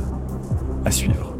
À 0.87 0.91
suivre. 0.91 1.36